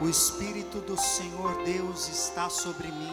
[0.00, 3.12] O Espírito do Senhor Deus está sobre mim,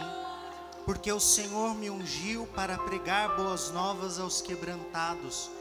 [0.85, 5.51] porque o Senhor me ungiu para pregar boas novas aos quebrantados.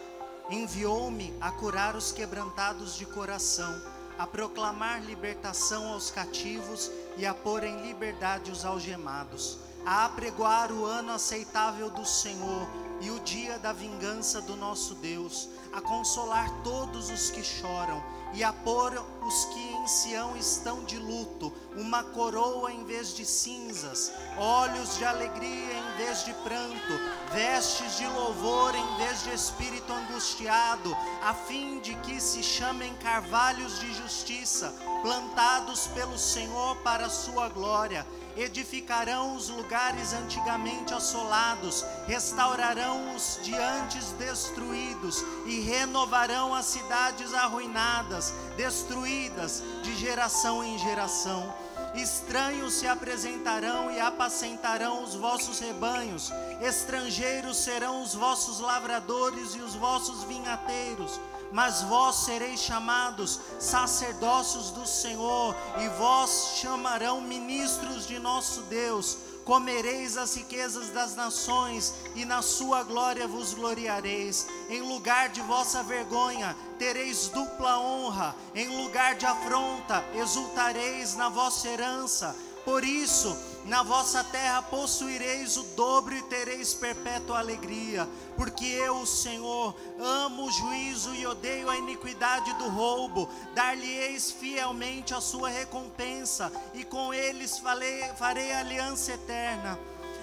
[0.49, 3.75] Enviou-me a curar os quebrantados de coração,
[4.17, 10.85] a proclamar libertação aos cativos e a pôr em liberdade os algemados, a apregoar o
[10.85, 12.69] ano aceitável do Senhor
[13.01, 18.02] e o dia da vingança do nosso Deus, a consolar todos os que choram
[18.33, 18.92] e a pôr
[19.27, 25.05] os que em Sião estão de luto, uma coroa em vez de cinzas, olhos de
[25.05, 26.93] alegria em vez de pranto,
[27.33, 33.79] vestes de louvor em vez de espírito angustiado, a fim de que se chamem carvalhos
[33.80, 43.15] de justiça, plantados pelo Senhor para a sua glória edificarão os lugares antigamente assolados, restaurarão
[43.15, 51.52] os de antes destruídos e renovarão as cidades arruinadas, destruídas de geração em geração.
[51.97, 56.30] Estranhos se apresentarão e apacentarão os vossos rebanhos,
[56.61, 61.19] estrangeiros serão os vossos lavradores e os vossos vinhateiros
[61.53, 69.16] mas vós sereis chamados sacerdócios do Senhor, e vós chamarão ministros de nosso Deus.
[69.47, 74.44] Comereis as riquezas das nações, e na sua glória vos gloriareis.
[74.69, 81.69] Em lugar de vossa vergonha, tereis dupla honra, em lugar de afronta, exultareis na vossa
[81.69, 82.34] herança.
[82.67, 89.06] Por isso, na vossa terra possuireis o dobro e tereis perpétua alegria, porque eu, o
[89.06, 93.28] Senhor, amo o juízo e odeio a iniquidade do roubo.
[93.55, 99.78] Dar-lhe-eis fielmente a sua recompensa, e com eles farei, farei aliança eterna.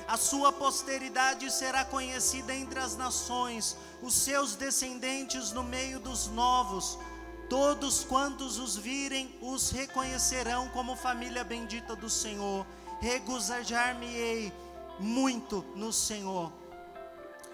[0.05, 6.99] A sua posteridade será conhecida entre as nações, os seus descendentes no meio dos novos.
[7.53, 12.65] Todos quantos os virem os reconhecerão como família bendita do Senhor
[12.99, 14.51] regozijar-me-ei
[14.99, 16.51] muito no Senhor.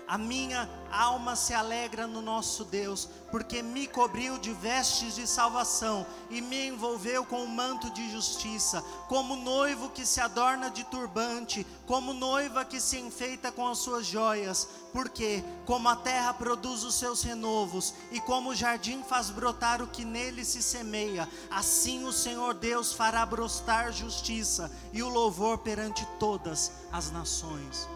[0.10, 6.04] A minha alma se alegra no nosso Deus, porque me cobriu de vestes de salvação
[6.32, 11.64] e me envolveu com um manto de justiça, como noivo que se adorna de turbante,
[11.86, 14.68] como noiva que se enfeita com as suas joias.
[14.92, 19.88] Porque, como a terra produz os seus renovos e como o jardim faz brotar o
[19.88, 26.04] que nele se semeia, assim o Senhor Deus fará brotar justiça e o louvor perante
[26.18, 27.88] todas as nações.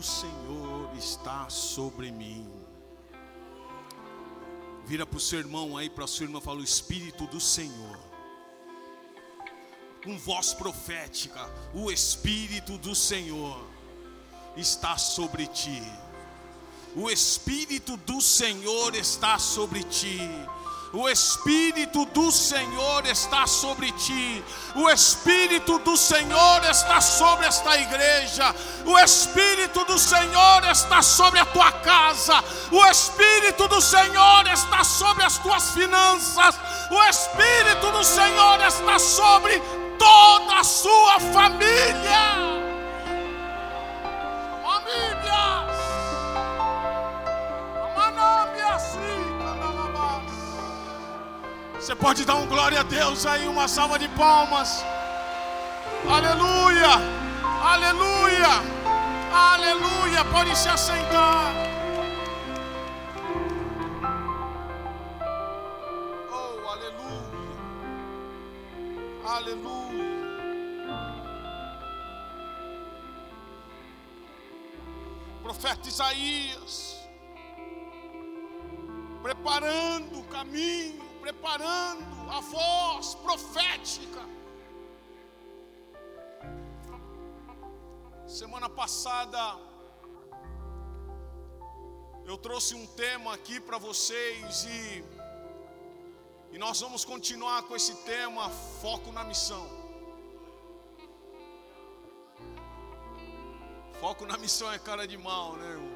[0.00, 2.50] Do Senhor está sobre mim.
[4.86, 7.98] Vira para o seu irmão aí, para a sua irmã, fala: O Espírito do Senhor,
[10.02, 13.62] com voz profética, o Espírito do Senhor
[14.56, 15.82] está sobre ti.
[16.96, 20.18] O Espírito do Senhor está sobre ti
[20.92, 28.54] o Espírito do Senhor está sobre ti, o Espírito do Senhor está sobre esta igreja,
[28.84, 32.42] o Espírito do Senhor está sobre a tua casa,
[32.72, 36.56] o Espírito do Senhor está sobre as tuas finanças,
[36.90, 39.62] o Espírito do Senhor está sobre
[39.96, 42.59] toda a sua família.
[51.80, 54.84] Você pode dar um glória a Deus aí, uma salva de palmas.
[56.06, 56.90] Aleluia,
[57.64, 58.48] aleluia,
[59.32, 60.24] aleluia.
[60.26, 61.54] Pode se assentar.
[66.30, 67.56] Oh, aleluia,
[69.24, 70.20] aleluia.
[75.42, 77.08] Profeta Isaías,
[79.22, 84.22] preparando o caminho preparando a voz profética.
[88.26, 89.58] Semana passada
[92.24, 95.04] eu trouxe um tema aqui para vocês e,
[96.52, 98.48] e nós vamos continuar com esse tema
[98.80, 99.66] foco na missão.
[104.00, 105.89] Foco na missão é cara de mal, né, irmão?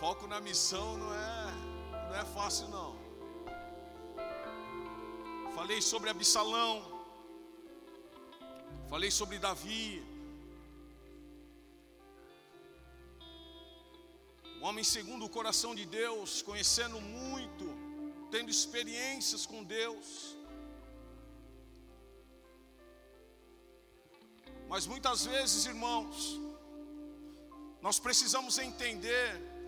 [0.00, 1.52] Foco na missão não é,
[2.08, 2.90] não é fácil não.
[5.56, 6.74] Falei sobre Absalão.
[8.88, 10.02] Falei sobre Davi.
[14.56, 17.66] Um homem segundo o coração de Deus, conhecendo muito,
[18.30, 20.34] tendo experiências com Deus.
[24.66, 26.40] Mas muitas vezes, irmãos,
[27.82, 29.59] nós precisamos entender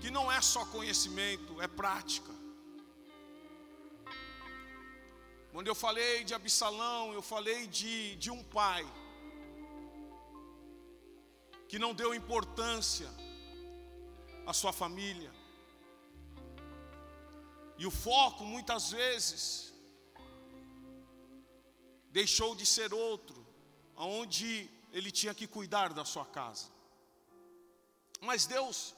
[0.00, 2.32] que não é só conhecimento, é prática.
[5.52, 8.86] Quando eu falei de Absalão, eu falei de, de um pai
[11.68, 13.10] que não deu importância
[14.46, 15.32] à sua família.
[17.76, 19.72] E o foco, muitas vezes,
[22.10, 23.46] deixou de ser outro,
[23.94, 26.66] aonde ele tinha que cuidar da sua casa.
[28.20, 28.94] Mas Deus,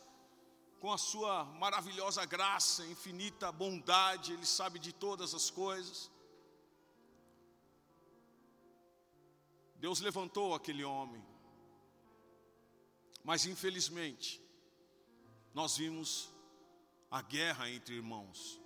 [0.80, 6.10] com a sua maravilhosa graça, infinita bondade, Ele sabe de todas as coisas.
[9.76, 11.22] Deus levantou aquele homem,
[13.22, 14.42] mas infelizmente,
[15.52, 16.30] nós vimos
[17.10, 18.58] a guerra entre irmãos.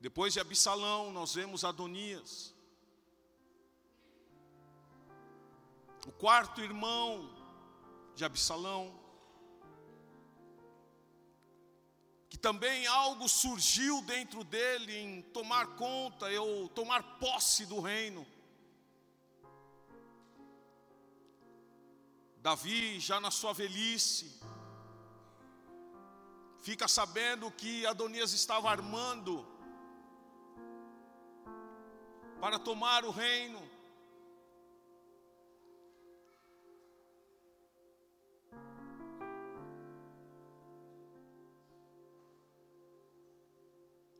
[0.00, 2.51] Depois de Absalão, nós vemos Adonias.
[6.06, 7.30] O quarto irmão
[8.14, 9.00] de Absalão.
[12.28, 18.26] Que também algo surgiu dentro dele em tomar conta, eu tomar posse do reino.
[22.38, 24.40] Davi, já na sua velhice,
[26.60, 29.46] fica sabendo que Adonias estava armando
[32.40, 33.71] para tomar o reino.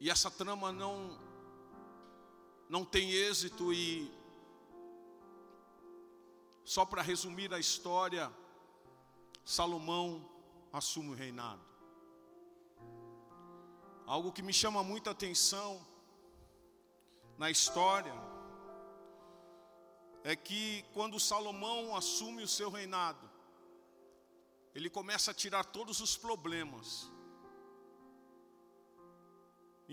[0.03, 1.17] E essa trama não
[2.69, 4.11] não tem êxito e
[6.65, 8.25] só para resumir a história,
[9.45, 10.29] Salomão
[10.73, 11.65] assume o reinado.
[14.05, 15.87] Algo que me chama muita atenção
[17.39, 18.15] na história
[20.25, 23.31] é que quando Salomão assume o seu reinado,
[24.75, 27.09] ele começa a tirar todos os problemas,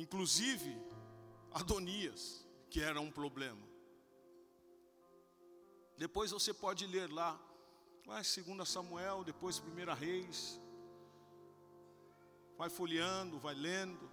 [0.02, 0.82] inclusive
[1.52, 3.68] Adonias, que era um problema.
[5.98, 7.38] Depois você pode ler lá,
[8.06, 10.60] vai segunda Samuel, depois primeira Reis,
[12.58, 14.10] vai folheando, vai lendo.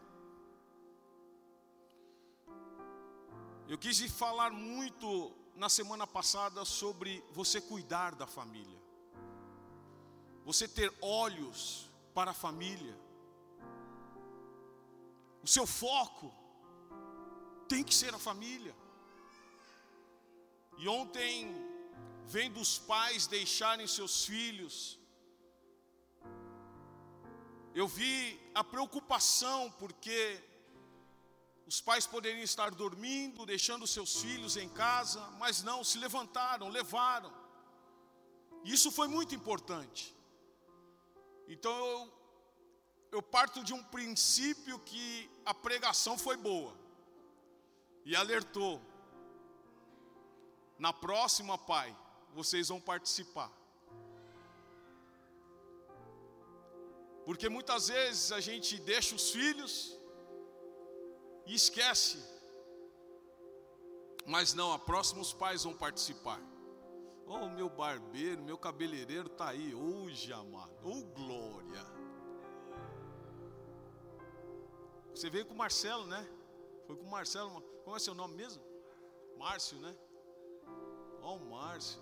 [3.69, 8.81] Eu quis falar muito na semana passada sobre você cuidar da família.
[10.45, 13.06] Você ter olhos para a família.
[15.47, 16.29] O seu foco
[17.69, 18.75] tem que ser a família.
[20.77, 21.55] E ontem,
[22.35, 24.99] vendo os pais deixarem seus filhos,
[27.81, 28.17] eu vi
[28.61, 30.19] a preocupação porque
[31.71, 37.33] os pais poderiam estar dormindo, deixando seus filhos em casa, mas não, se levantaram, levaram.
[38.65, 40.13] Isso foi muito importante.
[41.47, 42.16] Então eu,
[43.11, 46.77] eu parto de um princípio que a pregação foi boa
[48.05, 48.81] e alertou.
[50.79, 51.97] Na próxima, pai,
[52.35, 53.51] vocês vão participar.
[57.25, 59.99] Porque muitas vezes a gente deixa os filhos
[61.47, 62.23] e esquece.
[64.27, 66.41] Mas não, a próxima os pais vão participar.
[67.27, 70.77] Oh, meu barbeiro, meu cabeleireiro está aí hoje, amado.
[70.85, 71.96] Oh, glória.
[75.17, 76.29] Você veio com o Marcelo, né?
[76.87, 77.63] Foi com o Marcelo.
[77.83, 78.63] Como é seu nome mesmo?
[79.39, 79.97] Márcio, né?
[81.23, 81.99] Oh, Márcio.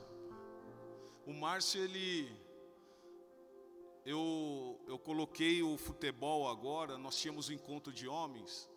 [1.25, 2.28] O Márcio, ele.
[4.04, 6.99] Eu, eu coloquei o futebol agora.
[6.99, 8.68] Nós tínhamos um encontro de homens.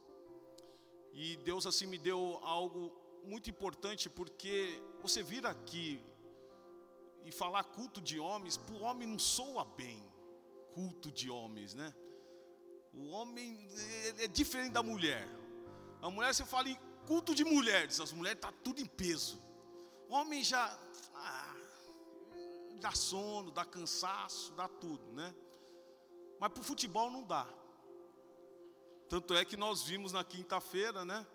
[1.14, 6.00] E Deus assim me deu algo muito importante, porque você vir aqui
[7.26, 10.00] e falar culto de homens, para o homem não soa bem,
[10.76, 11.92] culto de homens, né?
[12.98, 13.70] O homem
[14.18, 15.28] é, é diferente da mulher.
[16.02, 19.42] A mulher você fala em culto de mulheres, as mulheres tá tudo em peso.
[20.10, 20.78] O homem já
[21.16, 21.56] ah,
[22.80, 25.34] dá sono, dá cansaço, dá tudo, né?
[26.40, 27.48] Mas para o futebol não dá.
[29.10, 31.26] Tanto é que nós vimos na quinta-feira, né?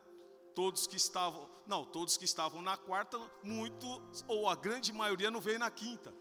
[0.54, 3.86] Todos que estavam, não, todos que estavam na quarta, muito,
[4.28, 6.12] ou a grande maioria não veio na quinta.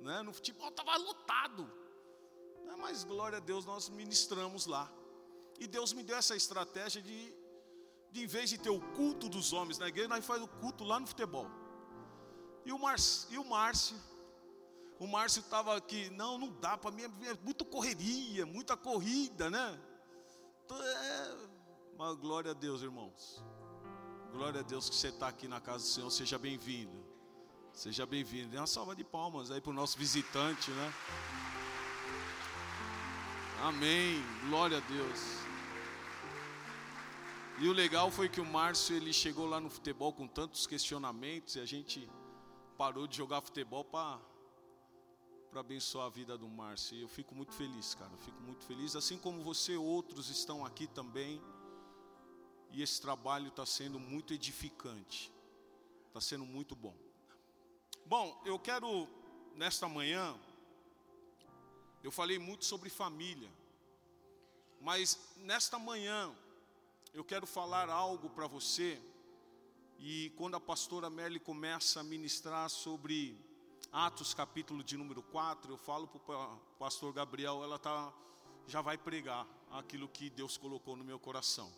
[0.00, 0.22] Né?
[0.22, 1.70] No futebol estava lotado.
[2.70, 2.76] Né?
[2.78, 4.90] Mas glória a Deus, nós ministramos lá.
[5.58, 7.34] E Deus me deu essa estratégia de,
[8.10, 10.84] de em vez de ter o culto dos homens na igreja, nós faz o culto
[10.84, 11.46] lá no futebol.
[12.64, 13.96] E o, Márcio, e o Márcio,
[14.98, 19.50] o Márcio estava aqui, não, não dá, para mim é, é muita correria, muita corrida,
[19.50, 19.80] né?
[20.70, 21.36] É,
[21.98, 23.42] Mas glória a Deus, irmãos.
[24.30, 26.10] Glória a Deus que você está aqui na casa do Senhor.
[26.10, 27.04] Seja bem-vindo.
[27.72, 28.50] Seja bem-vindo.
[28.50, 30.94] Dê uma salva de palmas aí para o nosso visitante, né?
[33.62, 34.22] Amém.
[34.48, 35.20] Glória a Deus.
[37.58, 41.56] E o legal foi que o Márcio ele chegou lá no futebol com tantos questionamentos
[41.56, 42.08] e a gente
[42.78, 44.18] parou de jogar futebol para
[45.50, 46.96] para abençoar a vida do Márcio.
[46.96, 48.10] E eu fico muito feliz, cara.
[48.10, 51.42] Eu fico muito feliz, assim como você, outros estão aqui também.
[52.70, 55.30] E esse trabalho está sendo muito edificante.
[56.06, 56.94] Está sendo muito bom.
[58.06, 59.06] Bom, eu quero
[59.54, 60.34] nesta manhã
[62.02, 63.50] eu falei muito sobre família.
[64.80, 66.34] Mas nesta manhã
[67.12, 69.00] eu quero falar algo para você.
[69.98, 73.36] E quando a pastora Merle começa a ministrar sobre
[73.92, 78.12] Atos capítulo de número 4, eu falo para o pastor Gabriel, ela tá,
[78.66, 81.70] já vai pregar aquilo que Deus colocou no meu coração.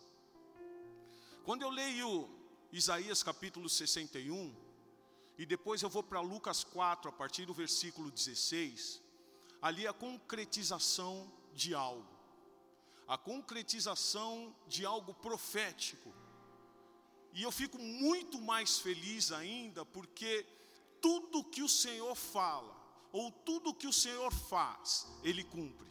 [1.43, 2.29] Quando eu leio
[2.71, 4.55] Isaías capítulo 61,
[5.37, 9.02] e depois eu vou para Lucas 4, a partir do versículo 16,
[9.63, 12.13] ali a concretização de algo,
[13.07, 16.13] a concretização de algo profético.
[17.31, 20.45] E eu fico muito mais feliz ainda, porque
[21.01, 22.75] tudo que o Senhor fala,
[23.13, 25.87] ou tudo que o Senhor faz, Ele cumpre.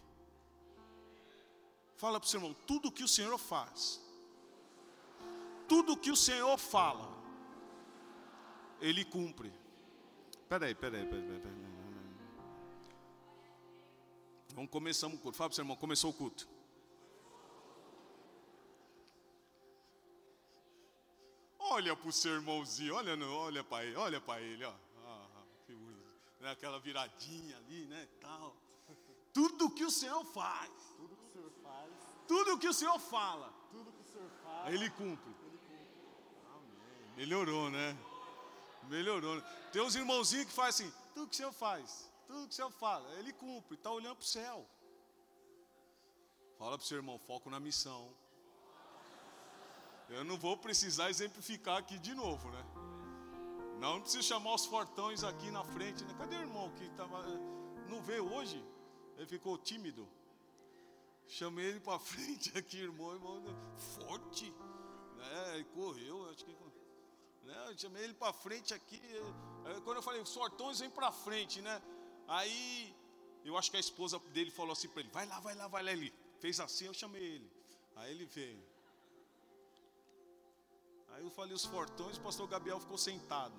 [1.96, 4.02] Fala para o seu irmão, tudo que o Senhor faz,
[5.66, 7.08] tudo que o Senhor fala,
[8.82, 9.50] Ele cumpre.
[10.46, 11.61] Peraí, peraí, peraí, peraí.
[14.54, 15.36] Vamos começamos o culto.
[15.36, 16.48] Fala para o seu irmão, começou o culto.
[21.58, 24.74] Olha para o seu irmãozinho, olha, olha para ele, olha para ele, ó.
[25.06, 26.46] Ah, que bonito.
[26.50, 28.54] Aquela viradinha ali, né, tal.
[29.32, 30.70] Tudo que o Senhor faz.
[30.96, 31.90] Tudo que o Senhor faz.
[32.28, 33.52] Tudo que o Senhor fala.
[33.70, 34.74] Tudo que o Senhor faz.
[34.74, 35.32] Ele cumpre.
[37.16, 37.96] Melhorou, né?
[38.88, 39.36] Melhorou.
[39.36, 39.42] Né?
[39.72, 42.11] Tem uns irmãozinhos que fazem assim, tudo que o Senhor faz.
[42.32, 44.66] Tudo que o Senhor fala, Ele cumpre, está olhando para o céu.
[46.58, 48.10] Fala para o seu irmão, foco na missão.
[50.08, 52.64] Eu não vou precisar exemplificar aqui de novo, né?
[53.78, 56.04] Não, não preciso chamar os fortões aqui na frente.
[56.04, 56.14] Né?
[56.16, 57.22] Cadê o irmão que estava.
[57.90, 58.64] Não veio hoje?
[59.18, 60.08] Ele ficou tímido.
[61.26, 63.42] Chamei ele para frente aqui, irmão, irmão,
[63.76, 64.50] forte.
[65.16, 65.56] Né?
[65.56, 66.52] Ele correu, acho que.
[67.42, 67.66] Né?
[67.68, 69.02] Eu chamei ele para frente aqui.
[69.84, 71.82] Quando eu falei, os fortões vêm para frente, né?
[72.38, 72.94] Aí,
[73.44, 75.82] eu acho que a esposa dele falou assim para ele: vai lá, vai lá, vai
[75.82, 75.92] lá.
[75.92, 77.50] Ele fez assim, eu chamei ele.
[77.96, 78.64] Aí ele veio.
[81.10, 83.54] Aí eu falei os fortões, o pastor Gabriel ficou sentado.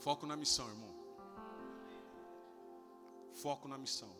[0.00, 0.94] Foco na missão, irmão.
[3.34, 4.16] Foco na missão.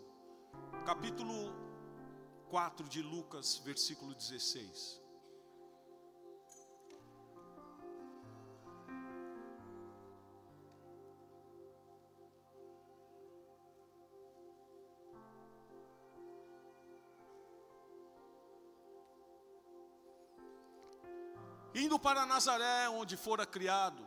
[0.85, 1.55] Capítulo
[2.51, 5.02] 4 de Lucas, versículo 16.
[21.93, 24.03] Indo para Nazaré, onde fora criado,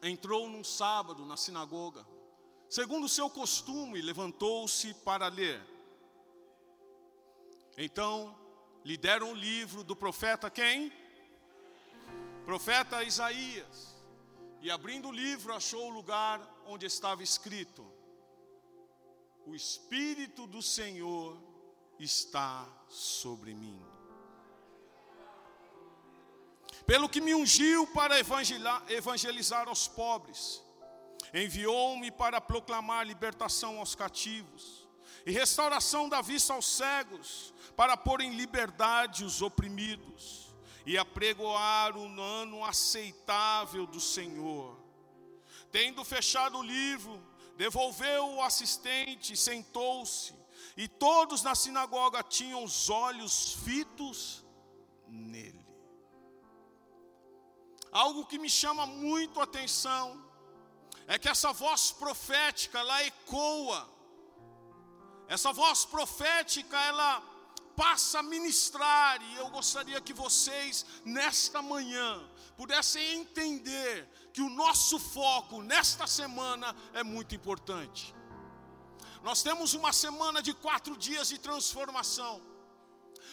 [0.00, 2.06] entrou num sábado na sinagoga.
[2.70, 5.60] Segundo seu costume, levantou-se para ler.
[7.76, 8.32] Então,
[8.84, 10.92] lhe deram o livro do profeta quem?
[12.44, 13.96] Profeta Isaías.
[14.62, 17.84] E abrindo o livro, achou o lugar onde estava escrito:
[19.44, 21.36] O Espírito do Senhor
[21.98, 23.95] está sobre mim
[26.84, 30.62] pelo que me ungiu para evangelizar aos pobres,
[31.32, 34.86] enviou-me para proclamar libertação aos cativos
[35.24, 40.54] e restauração da vista aos cegos, para pôr em liberdade os oprimidos
[40.86, 44.78] e apregoar o ano aceitável do Senhor.
[45.72, 47.20] Tendo fechado o livro,
[47.56, 50.32] devolveu o assistente, sentou-se,
[50.76, 54.44] e todos na sinagoga tinham os olhos fitos
[55.08, 55.55] nele.
[58.04, 60.04] Algo que me chama muito a atenção
[61.06, 63.80] é que essa voz profética ela ecoa.
[65.34, 67.22] Essa voz profética ela
[67.74, 72.08] passa a ministrar e eu gostaria que vocês nesta manhã
[72.58, 73.94] pudessem entender
[74.34, 78.14] que o nosso foco nesta semana é muito importante.
[79.22, 82.42] Nós temos uma semana de quatro dias de transformação.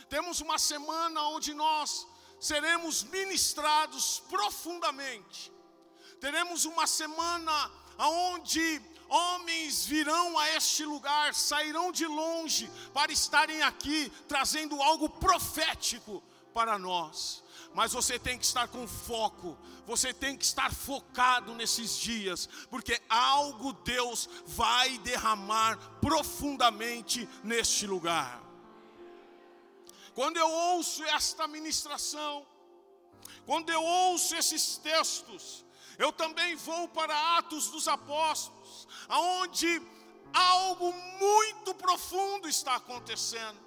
[0.07, 2.07] Temos uma semana onde nós
[2.43, 5.49] seremos ministrados profundamente.
[6.19, 14.11] Teremos uma semana onde homens virão a este lugar, sairão de longe para estarem aqui
[14.27, 16.21] trazendo algo profético
[16.53, 17.41] para nós.
[17.73, 19.57] Mas você tem que estar com foco,
[19.87, 28.52] você tem que estar focado nesses dias, porque algo Deus vai derramar profundamente neste lugar.
[30.13, 32.45] Quando eu ouço esta ministração,
[33.45, 35.65] quando eu ouço esses textos,
[35.97, 39.81] eu também vou para Atos dos Apóstolos, aonde
[40.33, 43.61] algo muito profundo está acontecendo.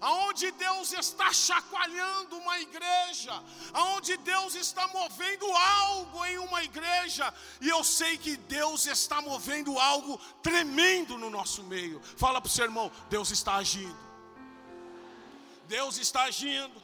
[0.00, 7.68] Aonde Deus está chacoalhando uma igreja, aonde Deus está movendo algo em uma igreja, e
[7.68, 12.00] eu sei que Deus está movendo algo tremendo no nosso meio.
[12.16, 14.03] Fala para o seu irmão: Deus está agindo.
[15.66, 16.82] Deus está agindo.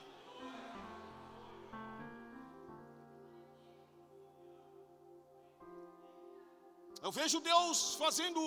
[7.03, 8.41] Eu vejo Deus fazendo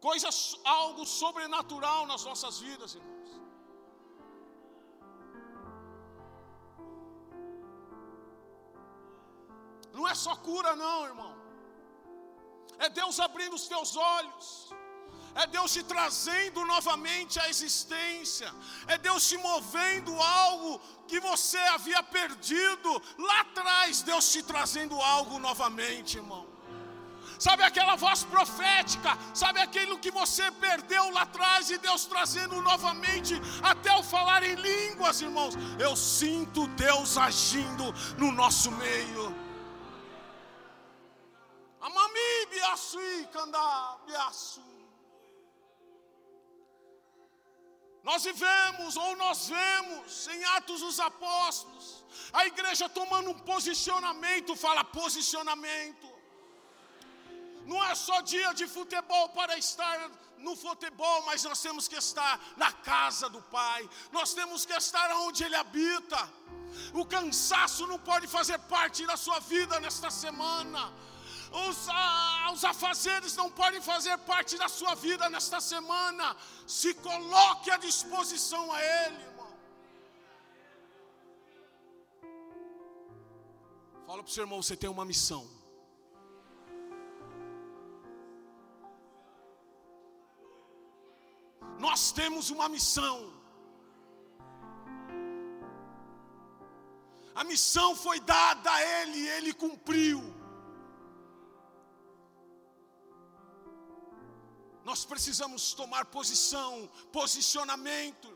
[0.00, 3.12] coisas, algo sobrenatural nas nossas vidas, irmãos.
[9.92, 11.34] Não é só cura, não, irmão.
[12.78, 14.48] É Deus abrindo os teus olhos.
[15.34, 18.52] É Deus te trazendo novamente à existência.
[18.86, 24.02] É Deus te movendo algo que você havia perdido lá atrás.
[24.02, 26.46] Deus te trazendo algo novamente, irmão.
[27.38, 29.18] Sabe aquela voz profética?
[29.34, 34.54] Sabe aquilo que você perdeu lá atrás e Deus trazendo novamente até o falar em
[34.54, 35.54] línguas, irmãos?
[35.78, 39.34] Eu sinto Deus agindo no nosso meio.
[41.80, 44.71] Amami biaçui, candá, biaçu.
[48.02, 54.82] Nós vivemos, ou nós vemos, em Atos dos Apóstolos, a igreja tomando um posicionamento, fala
[54.84, 56.10] posicionamento.
[57.64, 62.40] Não é só dia de futebol para estar no futebol, mas nós temos que estar
[62.56, 66.28] na casa do Pai, nós temos que estar onde Ele habita.
[66.92, 70.92] O cansaço não pode fazer parte da sua vida nesta semana
[71.52, 71.86] os,
[72.52, 76.36] os afazeres não podem fazer parte da sua vida nesta semana.
[76.66, 79.52] Se coloque à disposição a Ele, irmão.
[84.06, 85.46] Fala para o seu irmão: você tem uma missão.
[91.78, 93.32] Nós temos uma missão.
[97.34, 100.41] A missão foi dada a Ele Ele cumpriu.
[104.84, 108.28] Nós precisamos tomar posição, posicionamento.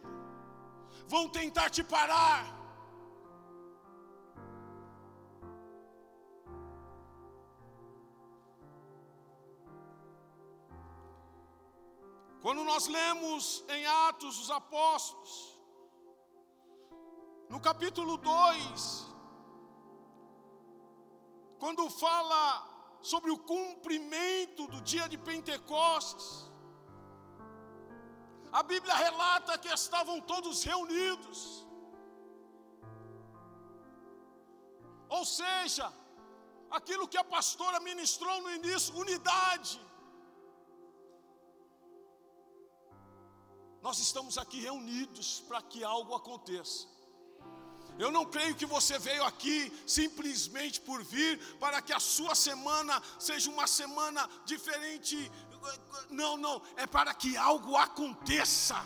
[1.09, 2.45] Vão tentar te parar.
[12.41, 15.61] Quando nós lemos em Atos dos Apóstolos,
[17.49, 19.07] no capítulo 2,
[21.59, 22.76] quando fala
[23.11, 26.27] sobre o cumprimento do dia de Pentecostes.
[28.59, 31.39] A Bíblia relata que estavam todos reunidos.
[35.09, 35.87] Ou seja,
[36.79, 39.81] aquilo que a pastora ministrou no início, unidade.
[43.87, 46.96] Nós estamos aqui reunidos para que algo aconteça.
[47.99, 53.03] Eu não creio que você veio aqui simplesmente por vir para que a sua semana
[53.19, 55.31] seja uma semana diferente.
[56.11, 58.77] Não, não, é para que algo aconteça.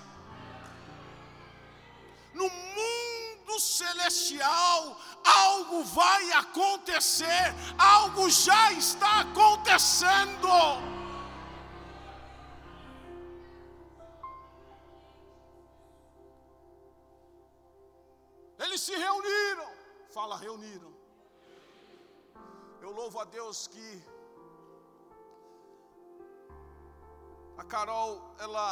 [2.32, 10.99] No mundo celestial, algo vai acontecer, algo já está acontecendo.
[18.90, 19.70] Se reuniram.
[20.10, 20.92] Fala, reuniram.
[22.82, 23.88] Eu louvo a Deus que
[27.56, 28.66] a Carol, ela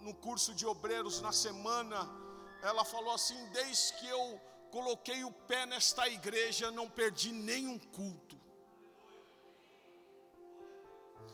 [0.00, 1.98] no curso de obreiros na semana,
[2.62, 8.25] ela falou assim: desde que eu coloquei o pé nesta igreja, não perdi nenhum culto.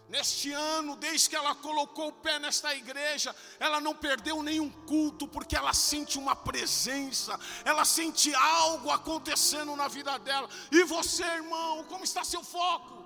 [0.09, 5.27] Neste ano, desde que ela colocou o pé nesta igreja, ela não perdeu nenhum culto,
[5.27, 10.49] porque ela sente uma presença, ela sente algo acontecendo na vida dela.
[10.71, 13.03] E você, irmão, como está seu foco?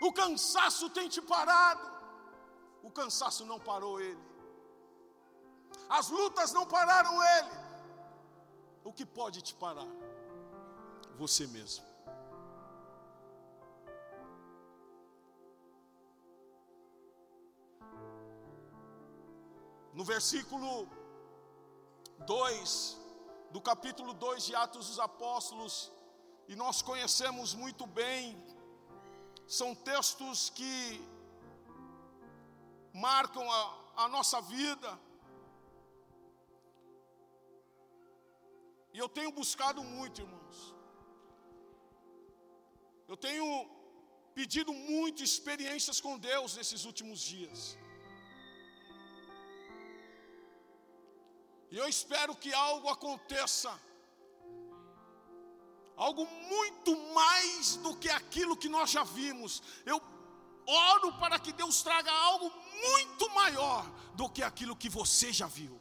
[0.00, 1.88] O cansaço tem te parado,
[2.82, 4.20] o cansaço não parou ele,
[5.88, 7.66] as lutas não pararam ele.
[8.84, 9.88] O que pode te parar?
[11.16, 11.95] Você mesmo.
[19.98, 20.70] No versículo
[22.26, 22.70] 2
[23.54, 25.74] do capítulo 2 de Atos dos Apóstolos,
[26.50, 28.22] e nós conhecemos muito bem,
[29.58, 30.74] são textos que
[33.06, 33.62] marcam a,
[34.04, 34.90] a nossa vida.
[38.92, 40.58] E eu tenho buscado muito, irmãos.
[43.08, 43.48] Eu tenho
[44.34, 47.60] pedido muito experiências com Deus nesses últimos dias.
[51.76, 53.70] E eu espero que algo aconteça,
[55.94, 59.62] algo muito mais do que aquilo que nós já vimos.
[59.84, 60.00] Eu
[60.66, 62.50] oro para que Deus traga algo
[62.86, 63.84] muito maior
[64.14, 65.78] do que aquilo que você já viu.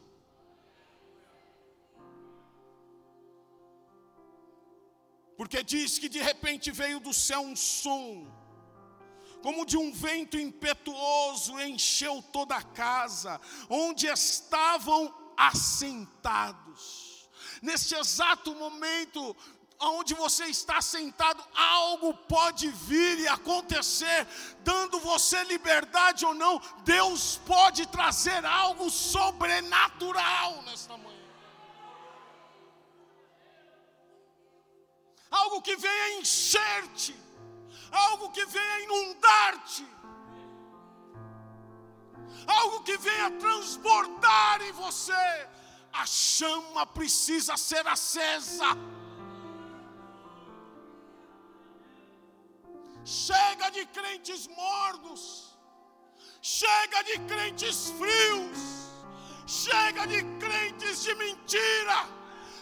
[5.38, 8.28] Porque diz que de repente veio do céu um som,
[9.42, 17.30] como de um vento impetuoso, encheu toda a casa, onde estavam assentados.
[17.62, 19.36] Neste exato momento,
[19.80, 24.28] onde você está sentado, algo pode vir e acontecer,
[24.60, 31.16] dando você liberdade ou não, Deus pode trazer algo sobrenatural nesta manhã.
[35.30, 37.16] Algo que venha encher-te,
[37.92, 39.86] algo que venha inundar-te
[42.48, 45.48] algo que venha transbordar em você.
[45.94, 48.78] A chama precisa ser acesa.
[53.04, 55.56] Chega de crentes mornos,
[56.42, 58.60] chega de crentes frios,
[59.46, 62.08] chega de crentes de mentira.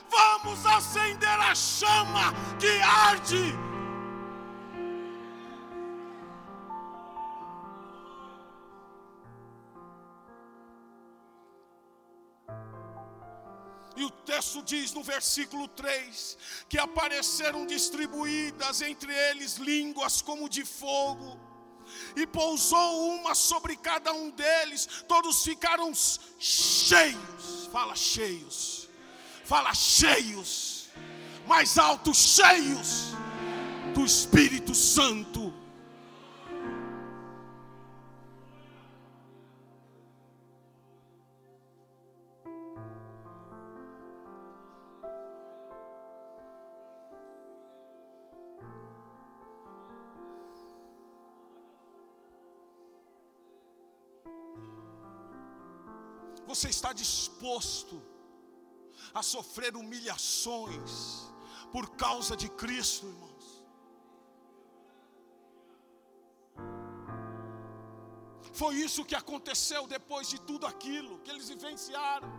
[0.10, 3.73] Vamos acender a chama que arde
[14.44, 21.40] texto diz no versículo 3: que apareceram distribuídas entre eles línguas como de fogo,
[22.16, 28.90] e pousou uma sobre cada um deles, todos ficaram cheios, fala cheios,
[29.46, 30.90] fala cheios,
[31.48, 33.14] mais alto, cheios
[33.94, 35.43] do Espírito Santo.
[57.04, 57.98] Disposto
[59.20, 60.92] a sofrer humilhações
[61.74, 63.48] por causa de Cristo, irmãos?
[68.60, 72.32] Foi isso que aconteceu depois de tudo aquilo que eles vivenciaram.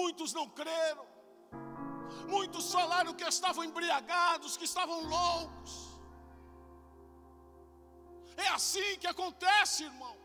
[0.00, 1.06] Muitos não creram,
[2.34, 5.74] muitos falaram que estavam embriagados, que estavam loucos.
[8.36, 10.21] É assim que acontece, irmão.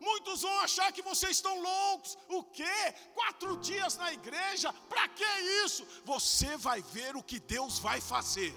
[0.00, 2.16] Muitos vão achar que vocês estão loucos.
[2.28, 2.94] O quê?
[3.14, 4.72] Quatro dias na igreja?
[4.88, 5.24] Para que
[5.64, 5.86] isso?
[6.04, 8.54] Você vai ver o que Deus vai fazer.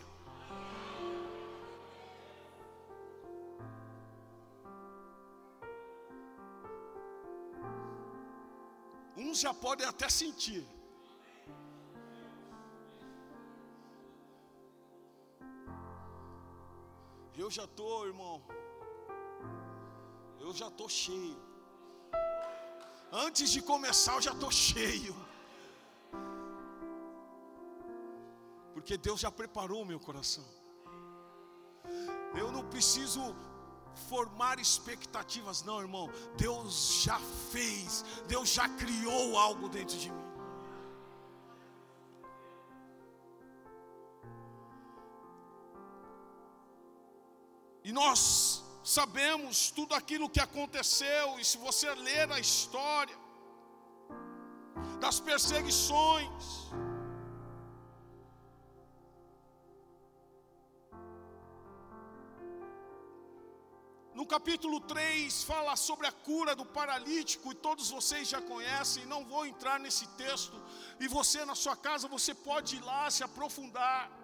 [9.17, 10.65] Uns já podem até sentir.
[17.37, 18.43] Eu já estou, irmão
[20.39, 21.37] eu já estou cheio.
[23.11, 25.15] Antes de começar, eu já estou cheio.
[28.73, 30.45] Porque Deus já preparou o meu coração.
[32.37, 33.35] Eu não preciso
[34.07, 36.09] formar expectativas, não, irmão.
[36.37, 37.19] Deus já
[37.51, 40.29] fez, Deus já criou algo dentro de mim.
[47.83, 48.48] E nós
[48.97, 53.17] sabemos tudo aquilo que aconteceu, e se você ler a história
[54.99, 56.45] das perseguições,
[64.19, 69.23] No capítulo 3 fala sobre a cura do paralítico, e todos vocês já conhecem, não
[69.23, 70.61] vou entrar nesse texto,
[70.99, 74.18] e você na sua casa, você pode ir lá se aprofundar.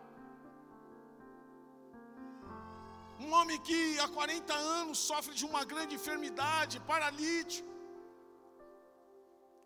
[3.20, 7.70] Um homem que há 40 anos sofre de uma grande enfermidade, paralítico.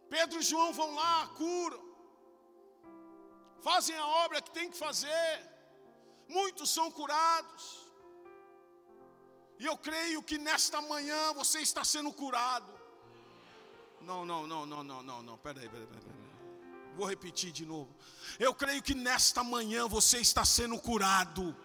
[0.10, 1.82] Pedro e João vão lá, curam,
[3.62, 5.32] fazem a obra que tem que fazer,
[6.28, 7.90] muitos são curados.
[9.60, 12.72] E eu creio que nesta manhã você está sendo curado.
[14.02, 15.38] Não, não, não, não, não, não, não.
[15.38, 16.20] Peraí, peraí, peraí.
[16.96, 17.94] Vou repetir de novo.
[18.40, 21.56] Eu creio que nesta manhã você está sendo curado.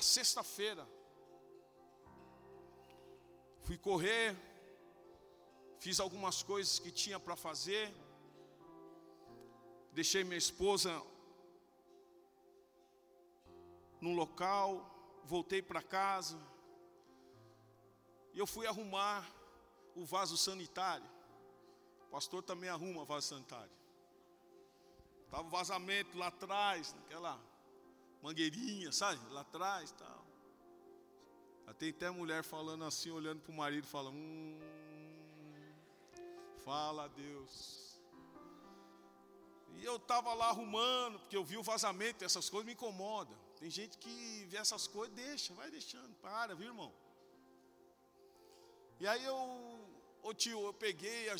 [0.00, 0.88] Na sexta-feira
[3.64, 4.34] fui correr,
[5.78, 7.94] fiz algumas coisas que tinha para fazer.
[9.92, 10.90] Deixei minha esposa
[14.00, 14.68] num local,
[15.26, 16.40] voltei para casa.
[18.32, 19.30] E eu fui arrumar
[19.94, 21.10] o vaso sanitário.
[22.06, 23.76] O pastor também arruma vaso sanitário.
[25.26, 27.49] Estava o vazamento lá atrás, naquela
[28.22, 29.20] mangueirinha, sabe?
[29.32, 30.20] Lá atrás tal.
[31.80, 34.58] Tem até mulher falando assim, olhando para o marido, fala, hum,
[36.62, 37.98] fala a Deus.
[39.76, 43.34] E eu estava lá arrumando, porque eu vi o vazamento, essas coisas me incomodam.
[43.58, 46.92] Tem gente que vê essas coisas, deixa, vai deixando, para, viu irmão?
[48.98, 49.34] E aí eu,
[50.22, 51.30] ô tio, eu peguei,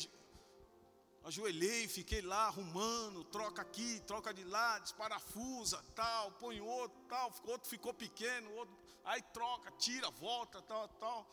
[1.23, 7.69] ajoelhei, fiquei lá arrumando, troca aqui, troca de lá, desparafusa, tal, põe outro, tal, outro
[7.69, 11.29] ficou pequeno, outro, aí troca, tira, volta, tal, tal.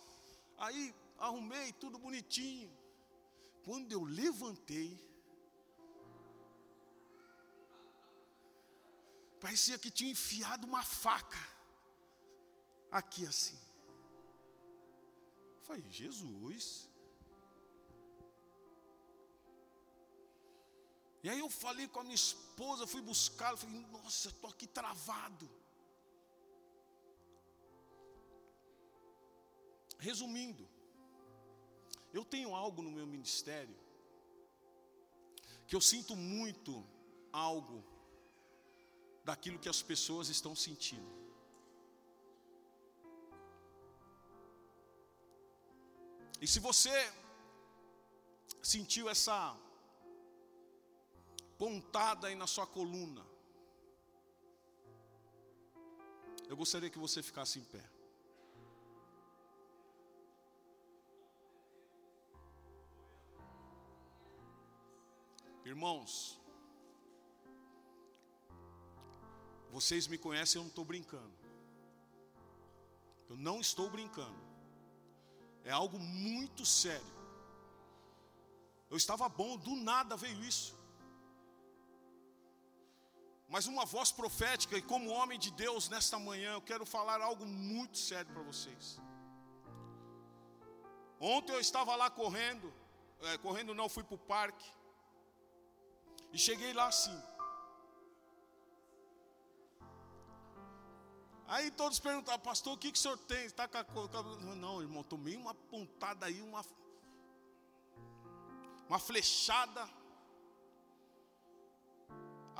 [0.59, 2.71] Aí arrumei tudo bonitinho.
[3.65, 4.99] Quando eu levantei,
[9.41, 11.39] Parecia que tinha enfiado uma faca
[12.91, 13.59] aqui assim.
[15.63, 16.88] Falei, Jesus.
[21.23, 25.49] E aí eu falei com a minha esposa, fui buscar, falei, nossa, estou aqui travado.
[29.99, 30.69] Resumindo,
[32.13, 33.77] eu tenho algo no meu ministério
[35.67, 36.73] que eu sinto muito
[37.31, 37.85] algo
[39.25, 41.19] daquilo que as pessoas estão sentindo.
[46.41, 46.97] E se você
[48.63, 49.57] sentiu essa
[51.59, 53.27] pontada aí na sua coluna,
[56.49, 57.85] eu gostaria que você ficasse em pé.
[65.65, 66.39] Irmãos,
[69.71, 71.33] Vocês me conhecem, eu não estou brincando.
[73.29, 74.39] Eu não estou brincando.
[75.65, 77.19] É algo muito sério.
[78.91, 80.78] Eu estava bom, do nada veio isso.
[83.49, 87.47] Mas uma voz profética, e como homem de Deus nesta manhã, eu quero falar algo
[87.47, 88.99] muito sério para vocês.
[91.19, 92.73] Ontem eu estava lá correndo,
[93.23, 94.71] é, correndo não, fui para o parque,
[96.33, 97.19] e cheguei lá assim.
[101.47, 103.47] Aí todos perguntavam, pastor, o que, que o senhor tem?
[103.47, 103.85] Está com a...
[104.55, 106.63] Não, irmão, tomei uma pontada aí, uma,
[108.87, 109.89] uma flechada.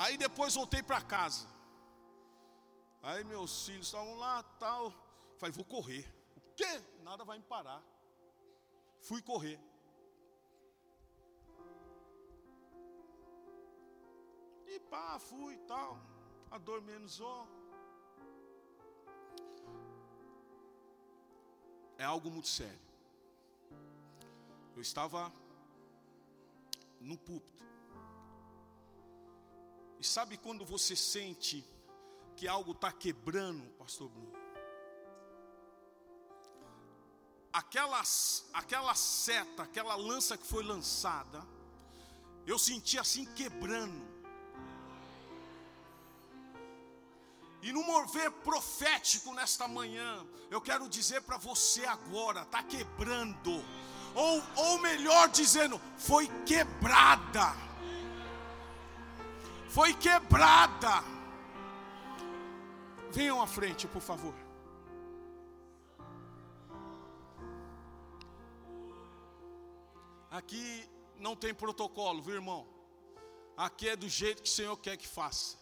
[0.03, 1.45] Aí depois voltei para casa.
[3.03, 4.93] Aí meus filhos estavam lá, tal.
[5.39, 6.07] Falei, vou correr.
[6.37, 6.81] O quê?
[7.03, 7.83] Nada vai me parar.
[9.01, 9.59] Fui correr.
[14.69, 15.99] E pá, fui tal.
[16.49, 17.21] A dor menos
[21.99, 22.89] é algo muito sério.
[24.77, 25.33] Eu estava
[27.01, 27.65] no púlpito.
[30.01, 31.65] E sabe quando você sente
[32.37, 34.33] que algo está quebrando, pastor Bruno?
[37.53, 38.03] Aquela,
[38.53, 41.45] aquela seta, aquela lança que foi lançada,
[42.47, 44.07] eu senti assim quebrando.
[47.61, 53.65] E no mover profético nesta manhã, eu quero dizer para você agora, está quebrando,
[54.15, 57.68] ou, ou melhor dizendo, foi quebrada.
[59.69, 61.05] Foi quebrada.
[63.11, 64.35] Venham à frente, por favor.
[70.31, 72.67] Aqui não tem protocolo, viu irmão?
[73.57, 75.57] Aqui é do jeito que o Senhor quer que faça.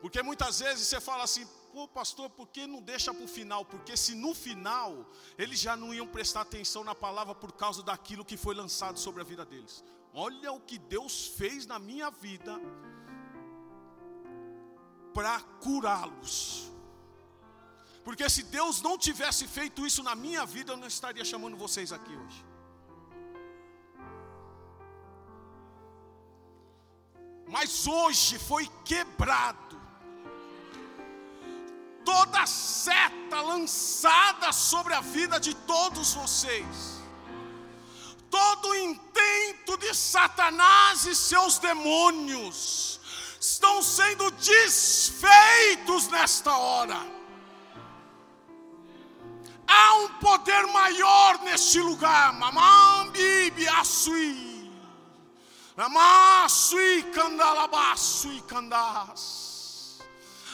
[0.00, 3.64] Porque muitas vezes você fala assim, pô pastor, por que não deixa para o final?
[3.64, 5.06] Porque se no final
[5.38, 9.20] eles já não iam prestar atenção na palavra por causa daquilo que foi lançado sobre
[9.20, 9.84] a vida deles.
[10.12, 12.60] Olha o que Deus fez na minha vida
[15.14, 16.70] para curá-los,
[18.04, 21.92] Porque se Deus não tivesse feito isso na minha vida, eu não estaria chamando vocês
[21.92, 22.44] aqui hoje.
[27.48, 29.79] Mas hoje foi quebrado
[32.10, 37.00] toda seta lançada sobre a vida de todos vocês,
[38.28, 43.00] todo intento de Satanás e seus demônios
[43.40, 47.00] estão sendo desfeitos nesta hora.
[49.68, 52.32] Há um poder maior neste lugar.
[52.32, 54.68] Mamambi biasui.
[55.76, 59.49] Namasui candalabasui candas.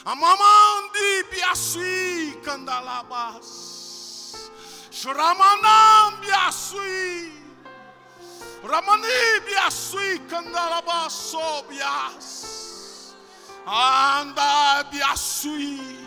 [0.07, 4.49] Amamandi biasui candalabas.
[4.89, 7.33] Shramanam biasui.
[8.63, 13.17] Ramani biasui candalabaso bias.
[13.67, 15.99] Anda biasui.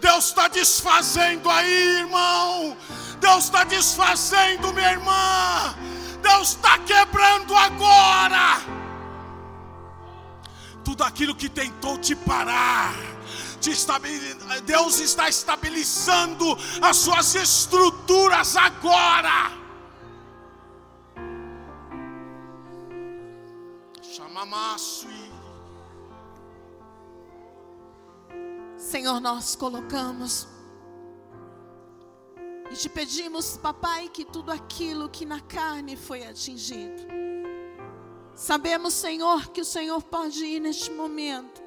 [0.00, 2.76] Deus está desfazendo aí, irmão.
[3.20, 5.76] Deus está desfazendo, minha irmã.
[6.20, 8.60] Deus está quebrando agora.
[10.84, 13.09] Tudo aquilo que tentou te parar.
[14.64, 19.52] Deus está estabilizando as suas estruturas agora.
[24.02, 24.76] Chama
[28.78, 30.48] Senhor, nós colocamos
[32.70, 37.02] e te pedimos, papai, que tudo aquilo que na carne foi atingido.
[38.34, 41.60] Sabemos, Senhor, que o Senhor pode ir neste momento.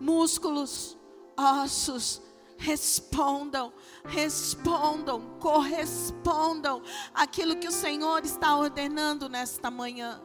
[0.00, 0.98] Músculos,
[1.40, 2.20] ossos,
[2.58, 3.72] respondam,
[4.04, 6.82] respondam, correspondam
[7.14, 10.20] aquilo que o Senhor está ordenando nesta manhã.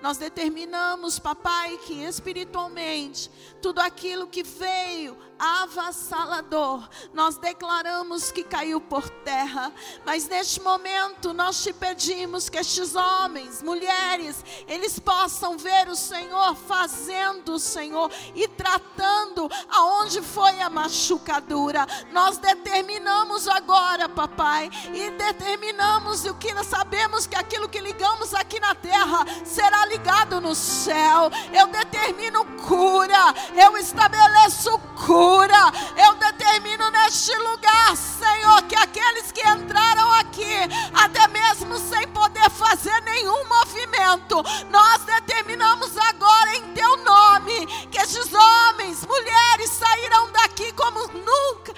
[0.00, 9.08] Nós determinamos, papai, que espiritualmente tudo aquilo que veio avassalador, nós declaramos que caiu por
[9.08, 9.72] terra.
[10.04, 16.54] Mas neste momento nós te pedimos que estes homens, mulheres, eles possam ver o Senhor
[16.54, 21.86] fazendo o Senhor e tratando aonde foi a machucadura.
[22.12, 28.74] Nós determinamos agora, papai, e determinamos o que sabemos que aquilo que ligamos aqui na
[28.74, 31.30] terra será ligado no céu.
[31.52, 35.72] Eu determino cura, eu estabeleço cura cura.
[35.96, 40.54] Eu determino neste lugar, Senhor, que aqueles que entraram aqui,
[40.92, 48.32] até mesmo sem poder fazer nenhum movimento, nós determinamos agora em teu nome que estes
[48.34, 51.72] homens, mulheres sairão daqui como nunca,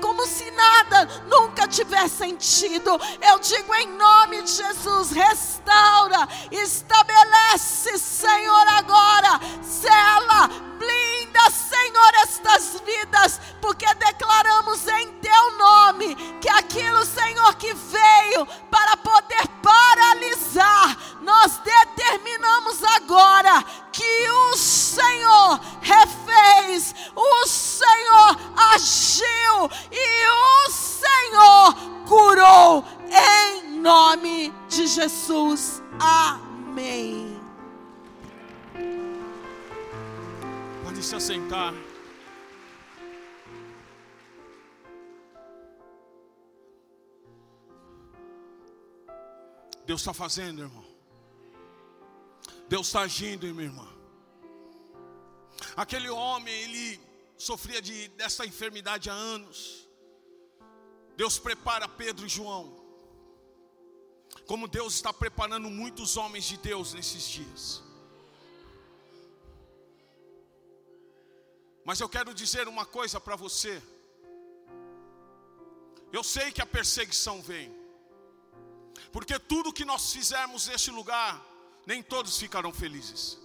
[0.00, 2.90] como se nada nunca tivesse sentido.
[3.20, 13.40] Eu digo em nome de Jesus, restaura, estabelece, Senhor, agora, cela, blinda, Senhor, estas vidas,
[13.60, 22.82] porque declaramos em teu nome que aquilo, Senhor, que veio para poder paralisar, nós determinamos
[22.82, 28.36] agora que o Senhor refez, o Senhor
[28.72, 31.74] agiu e o Senhor
[32.06, 35.82] curou em nome de Jesus.
[36.00, 37.38] Amém.
[40.84, 41.74] Pode se assentar.
[49.88, 50.84] Deus está fazendo, irmão.
[52.68, 53.88] Deus está agindo, minha irmã.
[55.74, 57.00] Aquele homem, ele
[57.38, 59.88] sofria de, dessa enfermidade há anos.
[61.16, 62.66] Deus prepara Pedro e João.
[64.46, 67.82] Como Deus está preparando muitos homens de Deus nesses dias.
[71.82, 73.82] Mas eu quero dizer uma coisa para você.
[76.12, 77.77] Eu sei que a perseguição vem.
[79.12, 81.44] Porque tudo que nós fizermos neste lugar,
[81.86, 83.38] nem todos ficarão felizes.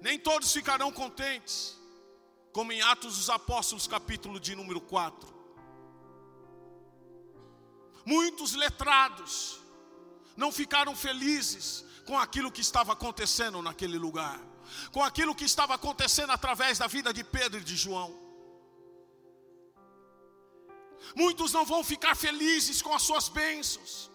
[0.00, 1.76] Nem todos ficarão contentes.
[2.52, 5.34] Como em Atos dos Apóstolos, capítulo de número 4.
[8.04, 9.60] Muitos letrados
[10.36, 14.40] não ficaram felizes com aquilo que estava acontecendo naquele lugar,
[14.92, 18.25] com aquilo que estava acontecendo através da vida de Pedro e de João.
[21.14, 24.10] Muitos não vão ficar felizes com as suas bênçãos.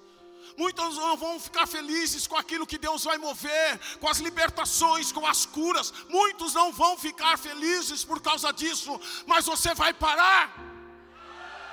[0.58, 5.26] Muitos não vão ficar felizes com aquilo que Deus vai mover, com as libertações, com
[5.26, 5.94] as curas.
[6.10, 10.54] Muitos não vão ficar felizes por causa disso, mas você vai parar.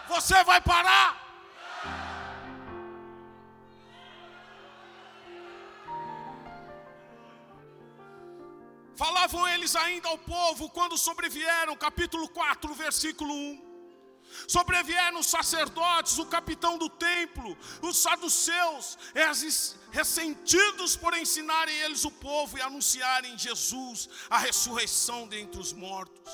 [0.08, 1.28] Você vai parar.
[8.96, 13.67] Falavam eles ainda ao povo quando sobrevieram, capítulo 4, versículo 1.
[14.46, 18.98] Sobrevieram os sacerdotes, o capitão do templo, os saduceus,
[19.90, 26.32] ressentidos por ensinarem eles o povo e anunciarem Jesus, a ressurreição dentre os mortos.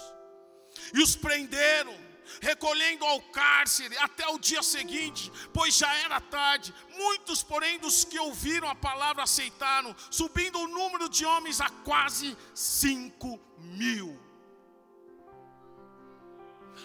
[0.92, 1.95] E os prenderam,
[2.40, 6.74] recolhendo ao cárcere até o dia seguinte, pois já era tarde.
[6.97, 12.36] Muitos, porém, dos que ouviram a palavra aceitaram, subindo o número de homens a quase
[12.55, 14.24] cinco mil.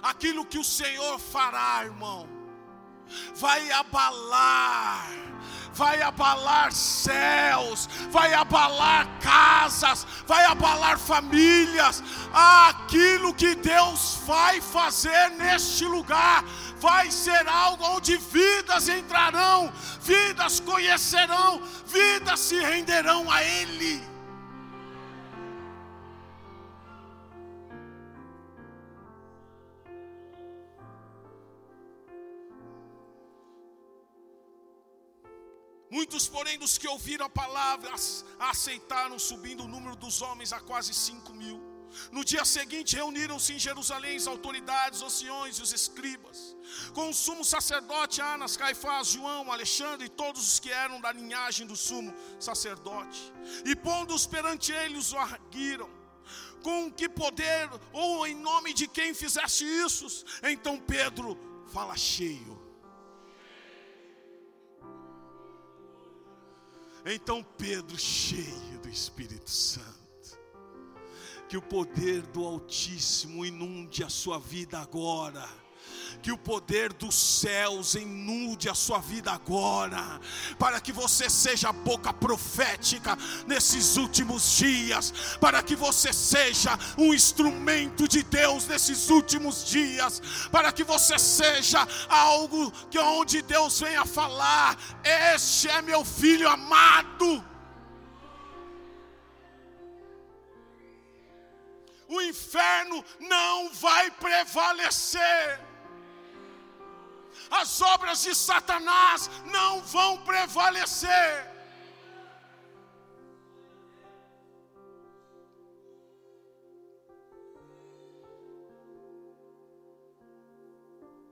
[0.01, 2.27] Aquilo que o Senhor fará, irmão,
[3.35, 5.29] vai abalar
[5.79, 12.03] vai abalar céus, vai abalar casas, vai abalar famílias.
[12.33, 16.43] Aquilo que Deus vai fazer neste lugar
[16.79, 19.71] vai ser algo onde vidas entrarão,
[20.01, 24.18] vidas conhecerão, vidas se renderão a Ele.
[35.89, 37.91] Muitos, porém, dos que ouviram a palavra,
[38.37, 41.59] aceitaram, subindo o número dos homens a quase cinco mil.
[42.11, 46.55] No dia seguinte, reuniram-se em Jerusalém as autoridades, os anciões e os escribas,
[46.93, 51.65] com o sumo sacerdote Anas, Caifás, João, Alexandre e todos os que eram da linhagem
[51.65, 53.33] do sumo sacerdote.
[53.65, 55.89] E pondo-os perante eles, os arguiram.
[56.61, 60.25] Com que poder ou em nome de quem fizeste isso?
[60.43, 61.39] Então Pedro
[61.73, 62.58] fala cheio
[67.05, 70.37] Então Pedro, cheio do Espírito Santo,
[71.47, 75.47] que o poder do Altíssimo inunde a sua vida agora
[76.21, 80.19] que o poder dos céus inunde a sua vida agora,
[80.57, 83.17] para que você seja boca profética
[83.47, 90.21] nesses últimos dias, para que você seja um instrumento de Deus nesses últimos dias,
[90.51, 97.49] para que você seja algo que onde Deus venha falar: Este é meu filho amado.
[102.09, 105.68] o inferno não vai prevalecer
[107.49, 111.49] as obras de Satanás não vão prevalecer.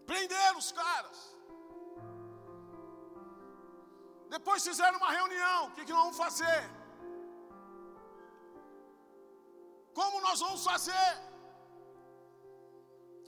[0.06, 1.38] Prenderam os caras.
[4.30, 5.68] Depois fizeram uma reunião.
[5.68, 6.62] O que, que nós vamos fazer?
[9.94, 11.12] Como nós vamos fazer?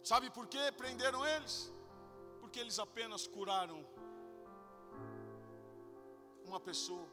[0.04, 1.72] Sabe por que prenderam eles?
[2.50, 3.86] Porque eles apenas curaram
[6.44, 7.08] uma pessoa.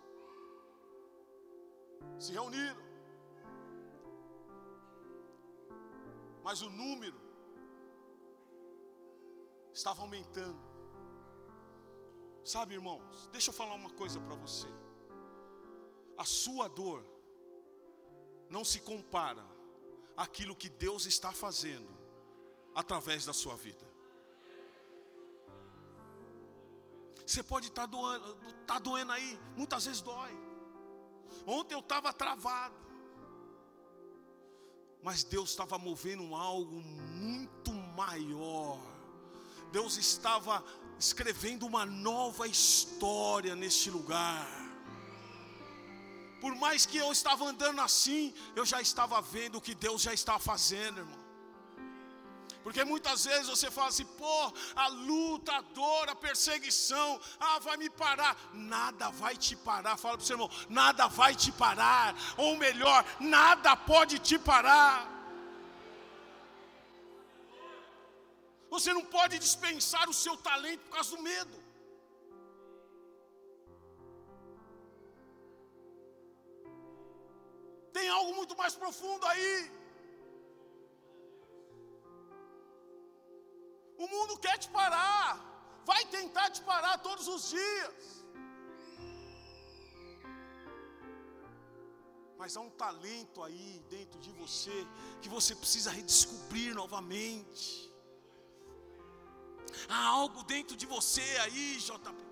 [2.19, 2.83] Se reuniram.
[6.43, 7.21] Mas o número
[9.75, 10.59] estava aumentando.
[12.43, 14.69] Sabe, irmãos, deixa eu falar uma coisa para você.
[16.17, 17.05] A sua dor
[18.49, 19.47] não se compara
[20.17, 21.95] àquilo que Deus está fazendo
[22.75, 23.86] através da sua vida.
[27.27, 28.35] Você pode estar tá doendo,
[28.67, 30.31] tá doendo aí, muitas vezes dói.
[31.45, 32.75] Ontem eu estava travado.
[35.03, 38.79] Mas Deus estava movendo algo muito maior.
[39.73, 40.65] Deus estava
[40.99, 44.47] escrevendo uma nova história neste lugar.
[46.41, 50.15] Por mais que eu estava andando assim, eu já estava vendo o que Deus já
[50.15, 51.26] está fazendo, irmão.
[52.67, 57.77] Porque muitas vezes você fala assim, pô, a luta, a dor, a perseguição, ah, vai
[57.77, 58.37] me parar.
[58.53, 59.97] Nada vai te parar.
[59.97, 62.17] Fala para o seu irmão, nada vai te parar.
[62.37, 65.07] Ou melhor, nada pode te parar.
[68.69, 71.57] Você não pode dispensar o seu talento por causa do medo.
[77.93, 79.86] Tem algo muito mais profundo aí.
[83.99, 85.31] O mundo quer te parar,
[85.85, 88.27] vai tentar te parar todos os dias.
[92.39, 94.87] Mas há um talento aí dentro de você
[95.23, 97.91] que você precisa redescobrir novamente.
[99.89, 102.27] Há algo dentro de você aí, JP.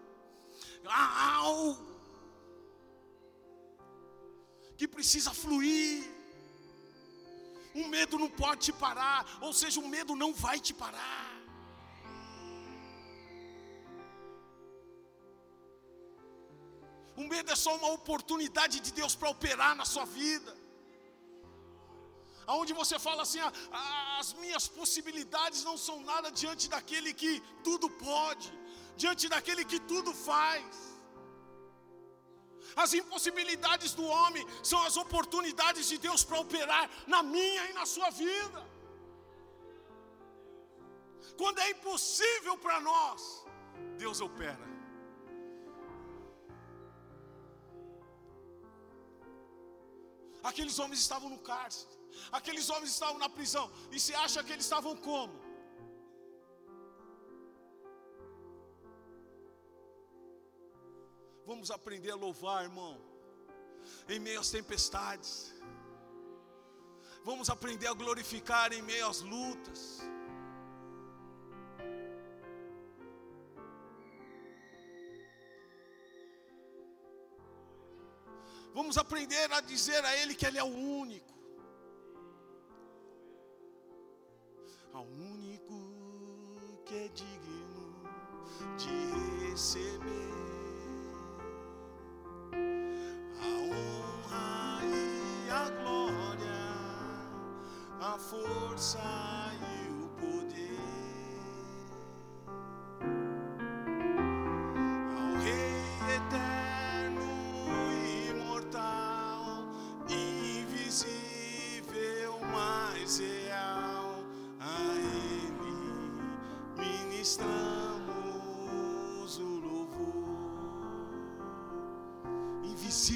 [0.86, 1.94] Há algo
[4.76, 6.04] que precisa fluir.
[7.74, 11.33] O medo não pode te parar, ou seja, o medo não vai te parar.
[17.16, 20.52] O medo é só uma oportunidade de Deus para operar na sua vida.
[22.46, 27.88] Aonde você fala assim: ah, as minhas possibilidades não são nada diante daquele que tudo
[27.90, 28.52] pode,
[28.96, 30.64] diante daquele que tudo faz.
[32.76, 37.86] As impossibilidades do homem são as oportunidades de Deus para operar na minha e na
[37.86, 38.60] sua vida.
[41.36, 43.44] Quando é impossível para nós,
[43.96, 44.73] Deus opera.
[50.50, 51.94] Aqueles homens estavam no cárcere,
[52.30, 55.34] aqueles homens estavam na prisão, e se acha que eles estavam como?
[61.46, 62.94] Vamos aprender a louvar, irmão,
[64.08, 65.32] em meio às tempestades.
[67.22, 70.00] Vamos aprender a glorificar em meio às lutas.
[78.74, 81.32] Vamos aprender a dizer a Ele que Ele é o único.
[84.92, 85.76] Ao único
[86.84, 88.02] que é digno
[88.76, 90.34] de receber
[93.40, 96.62] a honra e a glória,
[98.00, 98.98] a força
[99.60, 99.63] e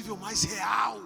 [0.09, 0.99] Invisível, mais real.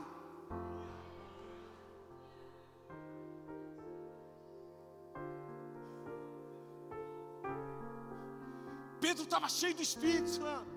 [9.02, 10.72] Pedro estava cheio do Espírito Santo.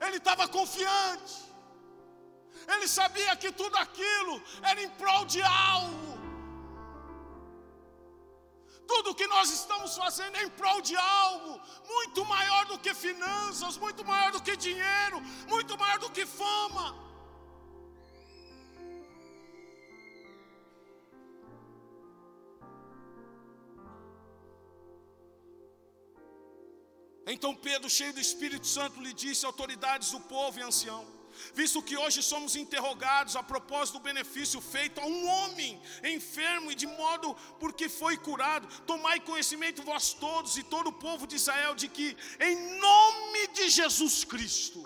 [0.00, 1.36] Ele estava confiante.
[2.68, 6.09] Ele sabia que tudo aquilo era em prol de algo.
[8.90, 11.52] Tudo que nós estamos fazendo é em prol de algo
[11.94, 15.18] muito maior do que finanças, muito maior do que dinheiro,
[15.52, 16.86] muito maior do que fama.
[27.34, 31.02] Então Pedro, cheio do Espírito Santo, lhe disse: autoridades do povo e ancião,
[31.54, 36.74] visto que hoje somos interrogados a propósito do benefício feito a um homem enfermo e
[36.74, 41.74] de modo porque foi curado, tomai conhecimento vós todos e todo o povo de Israel
[41.74, 44.82] de que, em nome de Jesus Cristo,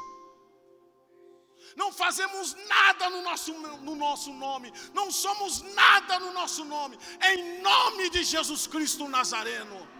[1.77, 6.99] não fazemos nada no nosso, no nosso nome, não somos nada no nosso nome,
[7.31, 9.94] em nome de Jesus Cristo Nazareno.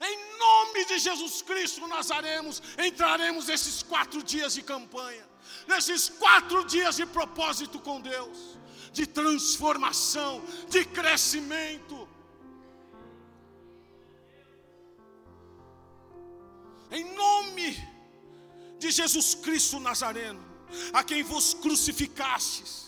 [0.00, 5.28] Em nome de Jesus Cristo Nazaremos, entraremos nesses quatro dias de campanha,
[5.66, 8.56] nesses quatro dias de propósito com Deus,
[8.92, 12.08] de transformação, de crescimento.
[16.90, 17.76] Em nome
[18.78, 20.42] de Jesus Cristo Nazareno,
[20.92, 22.87] a quem vos crucificastes,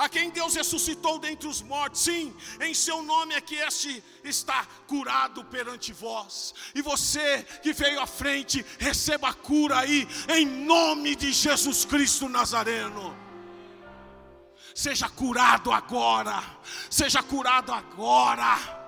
[0.00, 4.66] a quem Deus ressuscitou dentre os mortos, sim, em seu nome é que este está
[4.86, 6.54] curado perante vós.
[6.74, 12.30] E você que veio à frente, receba a cura aí, em nome de Jesus Cristo
[12.30, 13.14] Nazareno.
[14.74, 16.42] Seja curado agora,
[16.88, 18.79] seja curado agora.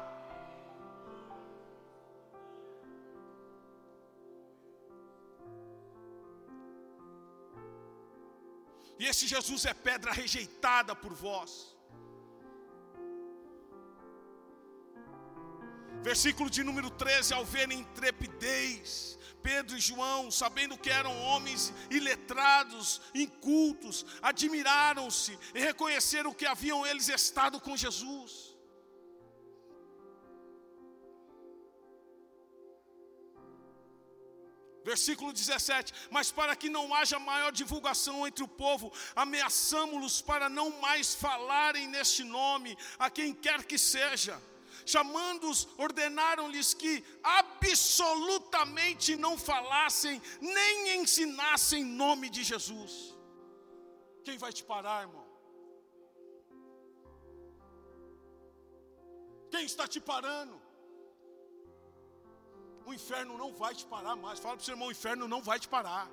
[9.02, 11.50] E esse Jesus é pedra rejeitada por vós.
[16.08, 23.02] Versículo de número 13: Ao verem intrepidez, Pedro e João, sabendo que eram homens iletrados,
[23.12, 28.51] incultos, admiraram-se e reconheceram que haviam eles estado com Jesus.
[34.92, 40.68] Versículo 17: Mas para que não haja maior divulgação entre o povo, ameaçamo-los para não
[40.86, 44.34] mais falarem neste nome a quem quer que seja.
[44.84, 52.92] Chamando-os, ordenaram-lhes que absolutamente não falassem, nem ensinassem nome de Jesus.
[54.24, 55.26] Quem vai te parar, irmão?
[59.50, 60.61] Quem está te parando?
[62.86, 64.38] O inferno não vai te parar mais.
[64.38, 66.10] Fala para o seu irmão: o inferno não vai te parar.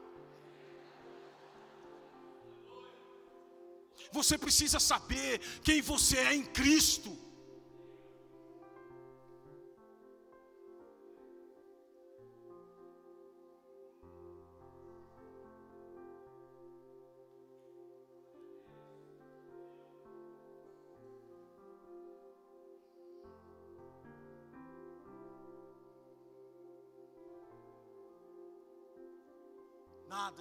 [4.12, 7.18] Você precisa saber quem você é em Cristo.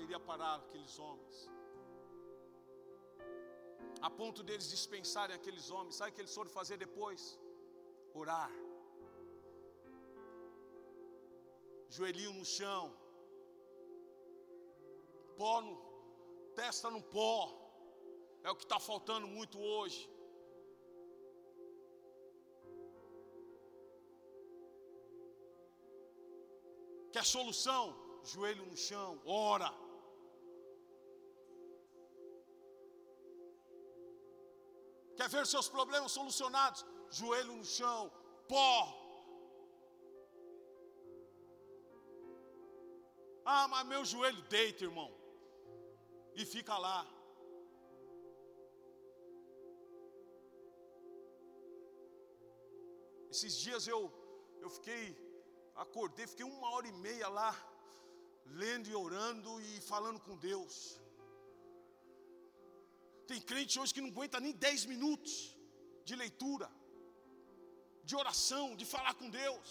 [0.04, 1.36] Iria parar aqueles homens.
[4.06, 5.96] A ponto deles dispensarem aqueles homens.
[5.98, 7.22] Sabe o que eles foram fazer depois?
[8.20, 8.50] Orar.
[11.96, 12.84] Joelhinho no chão.
[15.38, 15.74] Pó no,
[16.60, 17.36] testa no pó.
[18.46, 20.00] É o que está faltando muito hoje.
[27.12, 27.84] Quer solução?
[28.32, 29.70] Joelho no chão, ora.
[35.18, 36.80] Quer ver seus problemas solucionados?
[37.18, 38.02] Joelho no chão,
[38.50, 38.72] pó.
[43.54, 45.10] Ah, mas meu joelho deita, irmão.
[46.40, 47.00] E fica lá.
[53.32, 54.00] Esses dias eu,
[54.60, 55.02] eu fiquei
[55.84, 57.52] acordei, fiquei uma hora e meia lá,
[58.62, 61.00] lendo e orando e falando com Deus.
[63.30, 65.32] Tem crente hoje que não aguenta nem 10 minutos
[66.08, 66.68] de leitura,
[68.08, 69.68] de oração, de falar com Deus,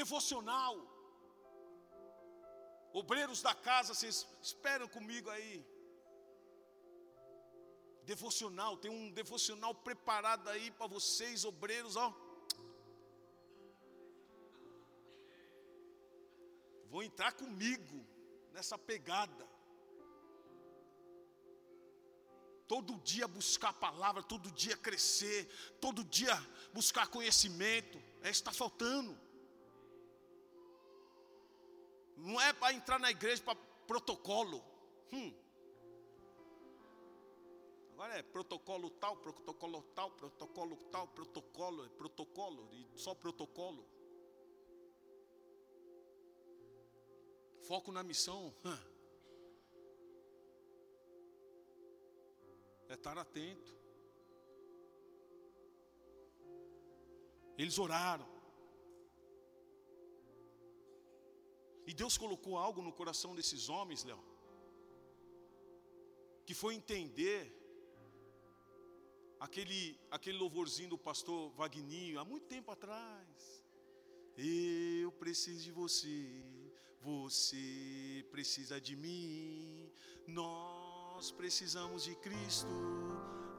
[0.00, 0.74] devocional.
[3.00, 4.16] Obreiros da casa, vocês
[4.48, 5.54] esperam comigo aí.
[8.12, 12.08] Devocional, tem um devocional preparado aí para vocês, obreiros, ó.
[16.92, 18.06] vão entrar comigo
[18.52, 19.48] nessa pegada.
[22.72, 25.46] Todo dia buscar a palavra, todo dia crescer,
[25.78, 26.34] todo dia
[26.72, 29.14] buscar conhecimento, é isso que está faltando.
[32.16, 33.56] Não é para entrar na igreja para
[33.86, 34.64] protocolo.
[35.12, 35.34] Hum.
[37.92, 43.86] Agora é protocolo tal, protocolo tal, protocolo tal, protocolo, é protocolo, e só protocolo.
[47.68, 48.54] Foco na missão.
[52.92, 53.72] É estar atento.
[57.60, 58.28] Eles oraram.
[61.88, 64.22] E Deus colocou algo no coração desses homens, Léo,
[66.46, 67.40] que foi entender
[69.46, 69.80] aquele,
[70.10, 73.64] aquele louvorzinho do pastor Vagninho, há muito tempo atrás.
[74.36, 76.14] Eu preciso de você,
[77.00, 79.90] você precisa de mim,
[80.26, 80.71] nós
[81.30, 82.66] precisamos de Cristo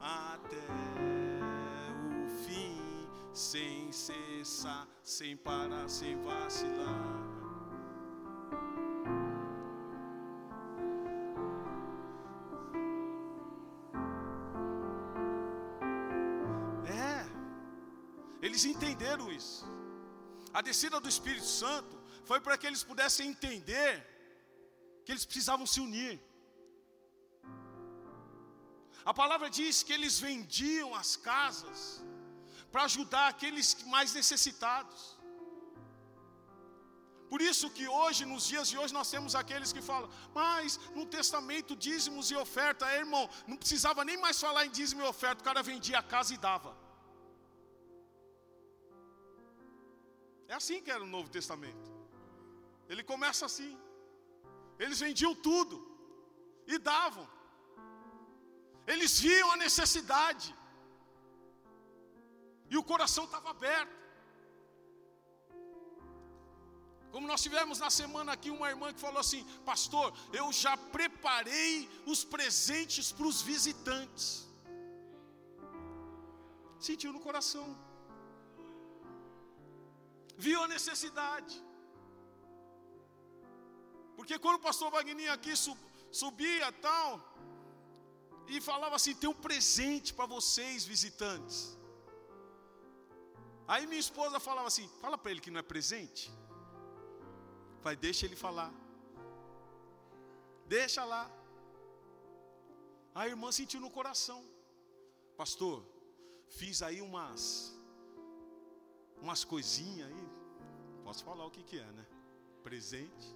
[0.00, 0.66] até
[2.14, 2.78] o fim,
[3.32, 7.34] sem cessar, sem parar, sem vacilar.
[16.86, 17.26] É,
[18.42, 19.64] eles entenderam isso.
[20.52, 24.06] A descida do Espírito Santo foi para que eles pudessem entender
[25.04, 26.20] que eles precisavam se unir.
[29.10, 31.80] A palavra diz que eles vendiam as casas
[32.72, 35.00] para ajudar aqueles mais necessitados.
[37.32, 41.04] Por isso que hoje, nos dias de hoje, nós temos aqueles que falam, mas no
[41.16, 45.42] testamento dízimos e oferta, é, irmão, não precisava nem mais falar em dízimo e oferta,
[45.42, 46.72] o cara vendia a casa e dava.
[50.46, 51.88] É assim que era o Novo Testamento.
[52.88, 53.72] Ele começa assim.
[54.78, 55.76] Eles vendiam tudo
[56.66, 57.26] e davam.
[58.92, 60.48] Eles viam a necessidade.
[62.72, 64.02] E o coração estava aberto.
[67.12, 71.88] Como nós tivemos na semana aqui uma irmã que falou assim: Pastor, eu já preparei
[72.12, 74.26] os presentes para os visitantes.
[76.88, 77.66] Sentiu no coração
[80.36, 81.54] viu a necessidade.
[84.16, 85.52] Porque quando o pastor Wagner aqui
[86.10, 87.08] subia tal,
[88.46, 91.78] e falava assim: tem um presente para vocês, visitantes.
[93.66, 96.30] Aí minha esposa falava assim: fala para ele que não é presente.
[97.82, 98.72] Vai, deixa ele falar.
[100.66, 101.30] Deixa lá.
[103.14, 104.44] A irmã sentiu no coração:
[105.36, 105.84] Pastor,
[106.48, 107.74] fiz aí umas
[109.20, 110.28] umas coisinhas aí.
[111.02, 112.06] Posso falar o que, que é, né?
[112.62, 113.28] Presente.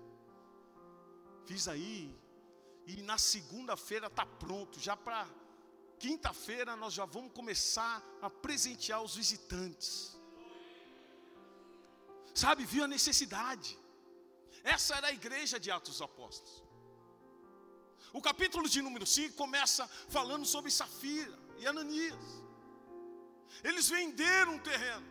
[1.47, 2.15] Fiz aí.
[2.93, 4.80] E na segunda-feira está pronto.
[4.86, 5.20] Já para
[6.05, 9.91] quinta-feira nós já vamos começar a presentear os visitantes.
[12.43, 13.70] Sabe, viu a necessidade.
[14.74, 16.55] Essa era a igreja de Atos dos Apóstolos.
[18.18, 19.86] O capítulo de número 5 começa
[20.16, 22.26] falando sobre Safira e Ananias.
[23.68, 25.07] Eles venderam um terreno.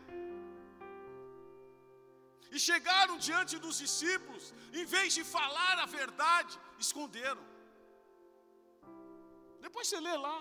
[2.55, 7.45] E chegaram diante dos discípulos, em vez de falar a verdade, esconderam.
[9.68, 10.38] Depois você lê lá.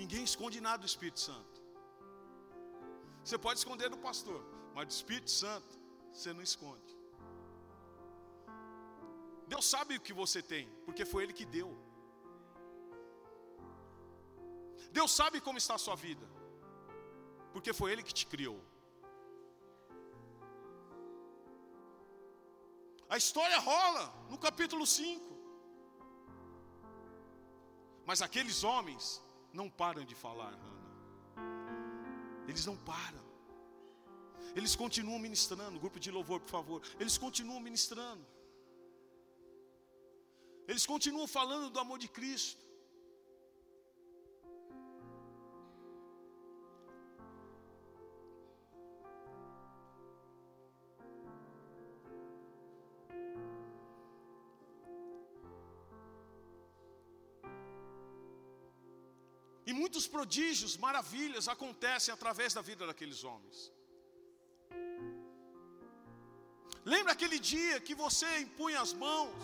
[0.00, 1.56] Ninguém esconde nada do Espírito Santo.
[3.24, 4.40] Você pode esconder do pastor,
[4.74, 5.72] mas do Espírito Santo
[6.12, 6.92] você não esconde.
[9.52, 11.70] Deus sabe o que você tem, porque foi Ele que deu.
[14.98, 16.26] Deus sabe como está a sua vida,
[17.52, 18.60] porque foi Ele que te criou.
[23.08, 25.24] A história rola no capítulo 5.
[28.04, 30.76] Mas aqueles homens não param de falar, Ana.
[32.48, 33.24] Eles não param.
[34.54, 35.78] Eles continuam ministrando.
[35.78, 36.82] Grupo de louvor, por favor.
[36.98, 38.24] Eles continuam ministrando.
[40.66, 42.65] Eles continuam falando do amor de Cristo.
[59.96, 63.58] Muitos prodígios, maravilhas acontecem através da vida daqueles homens.
[66.92, 69.42] Lembra aquele dia que você impunha as mãos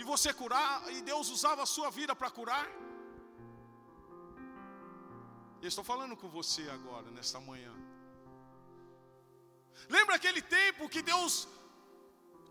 [0.00, 2.66] e você curar, e Deus usava a sua vida para curar?
[5.62, 7.74] Eu estou falando com você agora, nesta manhã.
[9.96, 11.34] Lembra aquele tempo que Deus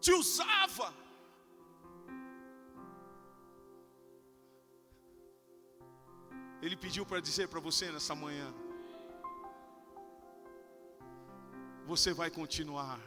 [0.05, 0.88] te usava?
[6.62, 8.53] Ele pediu para dizer para você nessa manhã:
[11.86, 12.99] Você vai continuar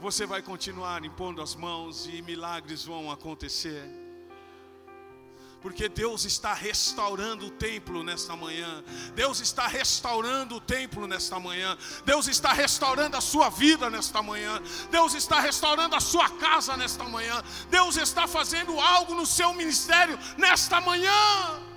[0.00, 3.84] você vai continuar impondo as mãos e milagres vão acontecer.
[5.60, 8.82] Porque Deus está restaurando o templo nesta manhã.
[9.14, 11.76] Deus está restaurando o templo nesta manhã.
[12.06, 14.58] Deus está restaurando a sua vida nesta manhã.
[14.90, 17.42] Deus está restaurando a sua casa nesta manhã.
[17.68, 21.69] Deus está fazendo algo no seu ministério nesta manhã.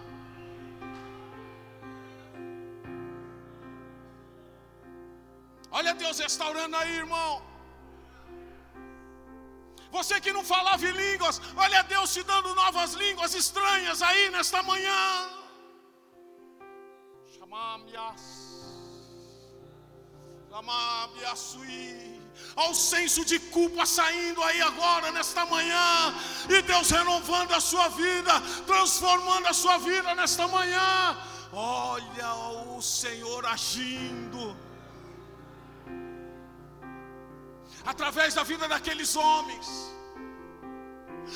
[5.78, 7.42] Olha Deus restaurando aí, irmão.
[9.96, 14.62] Você que não falava em línguas, olha Deus te dando novas línguas estranhas aí nesta
[14.64, 15.30] manhã.
[22.56, 26.14] Ao senso de culpa saindo aí agora nesta manhã,
[26.50, 28.34] e Deus renovando a sua vida,
[28.68, 31.18] transformando a sua vida nesta manhã.
[31.52, 32.34] Olha
[32.76, 34.56] o Senhor agindo
[37.86, 39.68] através da vida daqueles homens,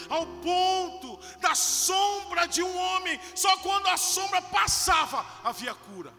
[0.09, 6.13] ao ponto da sombra de um homem, só quando a sombra passava havia cura.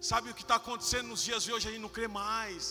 [0.00, 1.68] Sabe o que está acontecendo nos dias de hoje?
[1.68, 2.66] A gente não crê mais.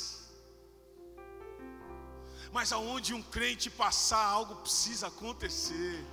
[2.52, 6.06] Mas aonde um crente passar, algo precisa acontecer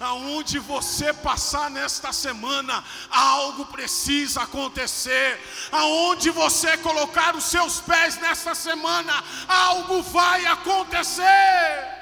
[0.00, 5.40] aonde você passar nesta semana, algo precisa acontecer.
[5.70, 12.01] Aonde você colocar os seus pés nesta semana, algo vai acontecer.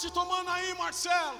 [0.00, 1.38] Se tomando aí, Marcelo.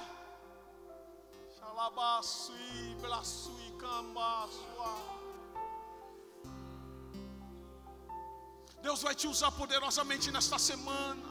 [8.83, 11.23] Deus vai te usar poderosamente nesta semana.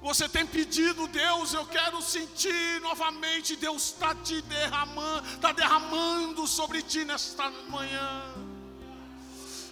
[0.00, 3.54] Você tem pedido, Deus, eu quero sentir novamente.
[3.54, 8.34] Deus está te derramando, está derramando sobre ti nesta manhã.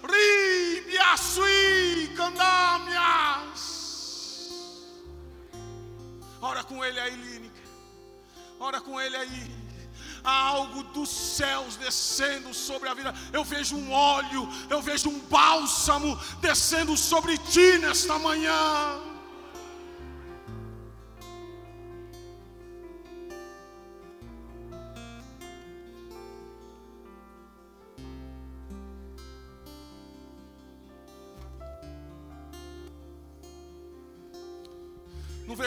[0.02, 3.39] Ribiasui, candamias.
[6.40, 7.60] Ora com ele aí, Línica.
[8.58, 9.60] Ora com ele aí.
[10.22, 13.14] Há algo dos céus descendo sobre a vida.
[13.32, 19.09] Eu vejo um óleo, eu vejo um bálsamo descendo sobre ti nesta manhã.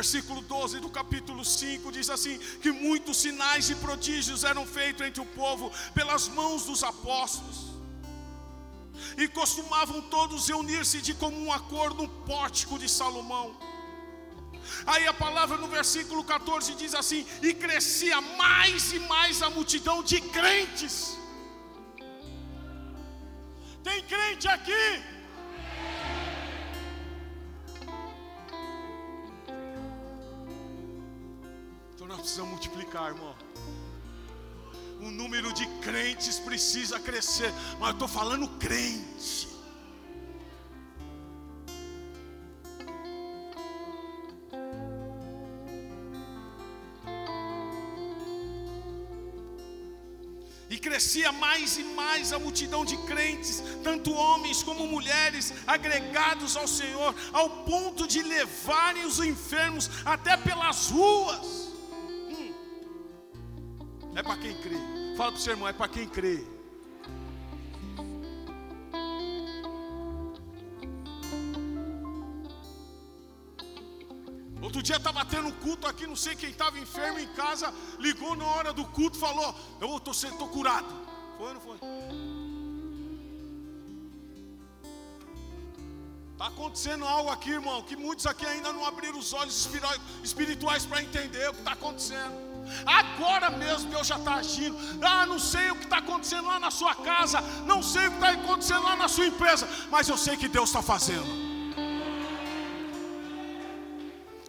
[0.03, 5.21] Versículo 12 do capítulo 5 diz assim: que muitos sinais e prodígios eram feitos entre
[5.21, 7.59] o povo pelas mãos dos apóstolos.
[9.17, 13.47] E costumavam todos reunir-se de comum acordo no pórtico de Salomão.
[14.85, 19.97] Aí a palavra no versículo 14 diz assim: E crescia mais e mais a multidão
[20.03, 21.17] de crentes.
[23.87, 25.12] Tem crente aqui?
[32.03, 33.33] Então nós precisamos multiplicar, irmão.
[34.99, 37.49] O número de crentes precisa crescer,
[37.79, 39.53] mas eu estou falando crente.
[50.83, 57.15] crescia mais e mais a multidão de crentes, tanto homens como mulheres, agregados ao Senhor,
[57.31, 61.62] ao ponto de levarem os enfermos até pelas ruas.
[64.15, 64.77] É para quem crê.
[65.17, 66.45] Fala para o seu irmão, é para quem crê.
[74.61, 78.45] Outro dia estava tendo culto aqui, não sei quem estava enfermo em casa, ligou na
[78.45, 80.87] hora do culto, falou: Eu estou tô, tô curado.
[81.37, 81.77] Foi ou não foi?
[86.33, 89.69] Está acontecendo algo aqui, irmão, que muitos aqui ainda não abriram os olhos
[90.23, 92.42] espirituais para entender o que está acontecendo.
[92.85, 94.77] Agora mesmo Deus já está agindo.
[95.01, 98.17] Ah, não sei o que está acontecendo lá na sua casa, não sei o que
[98.17, 101.53] está acontecendo lá na sua empresa, mas eu sei que Deus está fazendo.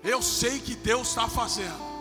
[0.02, 1.94] Eu sei que Deus está fazendo.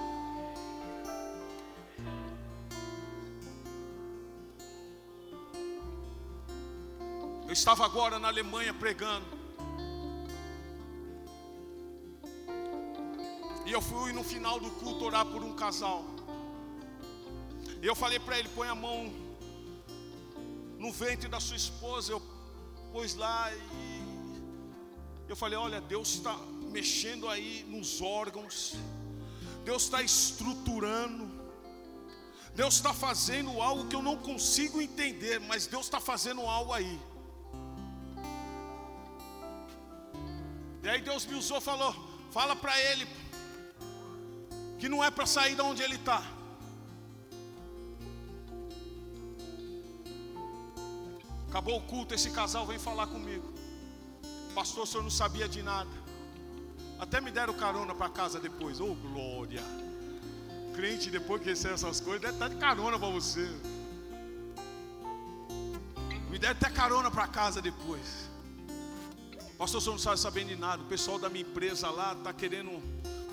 [7.47, 9.43] Eu estava agora na Alemanha pregando.
[13.74, 16.05] Eu fui no final do culto orar por um casal.
[17.82, 19.11] E eu falei para ele: põe a mão
[20.78, 22.11] no ventre da sua esposa.
[22.11, 22.21] Eu
[22.91, 26.36] pus lá e eu falei: olha, Deus está
[26.71, 28.76] mexendo aí nos órgãos,
[29.65, 31.30] Deus está estruturando,
[32.53, 36.99] Deus está fazendo algo que eu não consigo entender, mas Deus está fazendo algo aí.
[40.84, 41.95] E aí Deus me usou, falou:
[42.30, 43.07] fala para ele
[44.84, 46.22] que não é para sair da onde ele está.
[51.48, 53.54] Acabou o culto, esse casal vem falar comigo.
[54.54, 55.90] Pastor, o senhor não sabia de nada.
[57.00, 58.82] Até me deram carona para casa depois.
[58.82, 59.64] Ô oh, glória!
[60.76, 63.50] Crente, depois que recebe essas coisas, deve estar de carona para você.
[66.30, 68.30] Me deram até carona para casa depois.
[69.58, 70.84] Pastor, você não sabe sabendo de nada.
[70.84, 72.84] O pessoal da minha empresa lá está querendo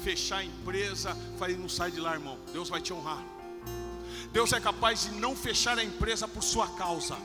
[0.01, 1.17] fechar a empresa.
[1.39, 2.39] Falei, não sai de lá, irmão.
[2.53, 3.23] Deus vai te honrar.
[4.33, 7.17] Deus é capaz de não fechar a empresa por sua causa.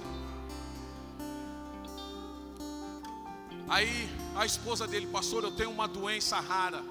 [3.67, 6.83] Aí a esposa dele, pastor, eu tenho uma doença rara.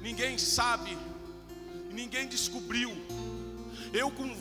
[0.00, 0.96] Ninguém sabe,
[1.90, 2.90] ninguém descobriu.
[3.92, 4.36] Eu com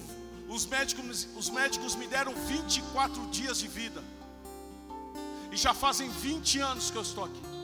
[0.48, 4.04] os médicos, os médicos me deram 24 dias de vida.
[5.52, 7.61] E já fazem 20 anos que eu estou aqui.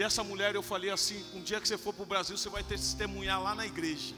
[0.00, 2.48] E essa mulher eu falei assim: um dia que você for para o Brasil, você
[2.48, 4.14] vai ter testemunhar lá na igreja.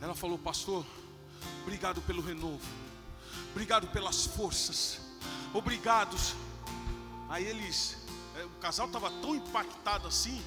[0.00, 0.86] Ela falou, pastor,
[1.62, 2.64] obrigado pelo renovo,
[3.50, 5.00] obrigado pelas forças,
[5.52, 6.36] obrigados.
[7.28, 7.98] Aí eles,
[8.36, 10.40] é, o casal estava tão impactado assim,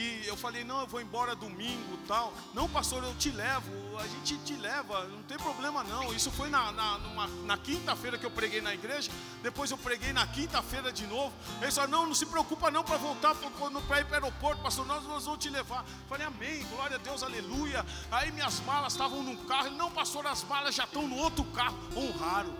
[0.00, 2.32] que eu falei, não, eu vou embora domingo tal.
[2.54, 6.10] Não, pastor, eu te levo, a gente te leva, não tem problema não.
[6.14, 6.98] Isso foi na, na,
[7.44, 11.34] na quinta-feira que eu preguei na igreja, depois eu preguei na quinta-feira de novo.
[11.60, 14.86] Eles falaram, não, não se preocupa não para voltar para ir para o aeroporto, pastor,
[14.86, 15.80] nós, nós vamos te levar.
[15.80, 17.84] Eu falei, amém, glória a Deus, aleluia.
[18.10, 21.44] Aí minhas malas estavam num carro, ele, não, pastor, as malas já estão no outro
[21.44, 21.76] carro.
[21.94, 22.56] Honraram.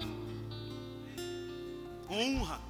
[2.11, 2.61] Honra.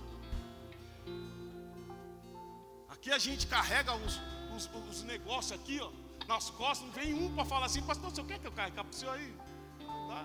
[2.88, 4.20] Aqui a gente carrega os,
[4.56, 5.90] os, os negócios aqui, ó,
[6.26, 8.88] nas costas, não vem um para falar assim, pastor, você quer que eu carregue para
[8.88, 9.34] o senhor aí?
[10.08, 10.24] Dá,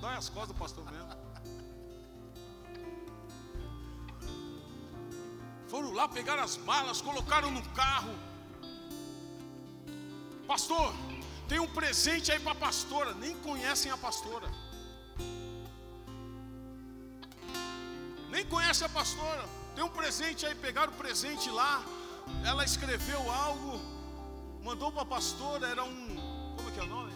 [0.00, 1.08] dá as costas do pastor mesmo.
[5.68, 8.14] Foram lá, pegaram as malas, colocaram no carro.
[10.46, 10.92] Pastor,
[11.48, 13.14] tem um presente aí para a pastora.
[13.14, 14.50] Nem conhecem a pastora.
[18.28, 19.48] Nem conhecem a pastora.
[19.74, 21.82] Tem um presente aí, pegaram o presente lá
[22.44, 23.80] ela escreveu algo,
[24.62, 26.16] mandou para a pastora, era um.
[26.56, 27.12] Como é que é o nome?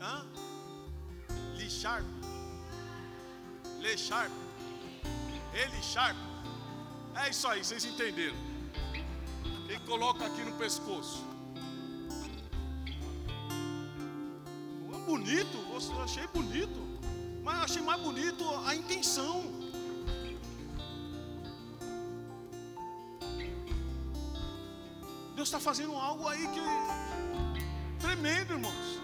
[0.00, 0.26] Hã?
[1.56, 2.06] Lee Sharp.
[3.80, 4.32] Lee Sharp.
[5.52, 6.16] Ele Sharp.
[7.14, 8.36] É isso aí, vocês entenderam.
[9.68, 11.32] Ele coloca aqui no pescoço.
[15.06, 16.80] bonito, eu achei bonito,
[17.42, 19.61] mas achei mais bonito a intenção.
[25.42, 26.60] Deus está fazendo algo aí que
[27.98, 29.02] tremendo, irmãos.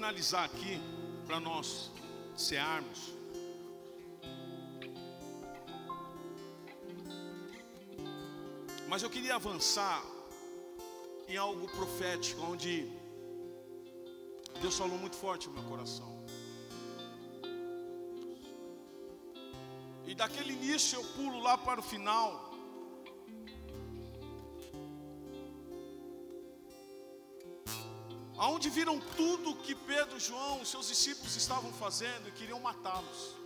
[0.00, 0.80] Finalizar aqui
[1.26, 1.90] para nós
[2.34, 3.12] cearmos.
[8.88, 10.02] Mas eu queria avançar
[11.28, 12.90] em algo profético, onde
[14.62, 16.10] Deus falou muito forte no meu coração.
[20.06, 22.49] E daquele início eu pulo lá para o final.
[28.70, 33.40] Viram tudo que Pedro, João, seus discípulos estavam fazendo e queriam matá-los.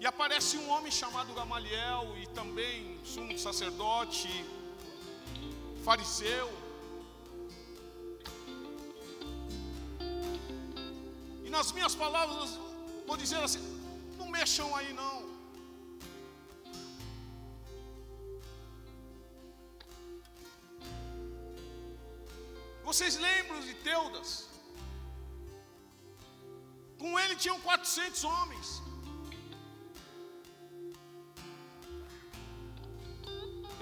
[0.00, 4.28] E aparece um homem chamado Gamaliel e também sumo sacerdote,
[5.84, 6.48] fariseu.
[11.44, 12.50] E nas minhas palavras,
[13.06, 13.64] vou dizer assim:
[14.16, 15.17] não mexam aí não.
[22.98, 24.30] Vocês lembram de Teudas?
[27.00, 28.68] Com ele tinham 400 homens.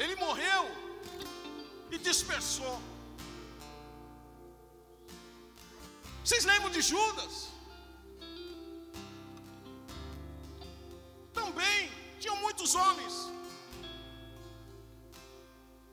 [0.03, 0.65] Ele morreu
[1.91, 2.77] e dispersou.
[6.23, 7.35] Vocês lembram de Judas?
[11.41, 11.91] Também
[12.21, 13.15] tinham muitos homens.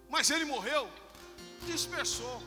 [0.10, 0.84] Mas ele morreu,
[1.74, 2.38] dispersou.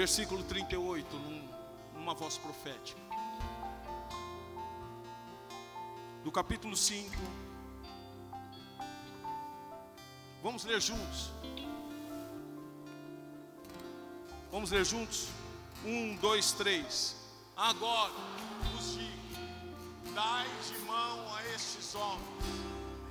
[0.00, 1.46] Versículo 38, num,
[1.92, 2.98] numa voz profética.
[6.24, 7.14] Do capítulo 5.
[10.42, 11.30] Vamos ler juntos.
[14.50, 15.28] Vamos ler juntos?
[15.84, 17.14] Um, dois, três.
[17.54, 18.14] Agora
[18.72, 22.24] vos digo: dai de mão a estes homens,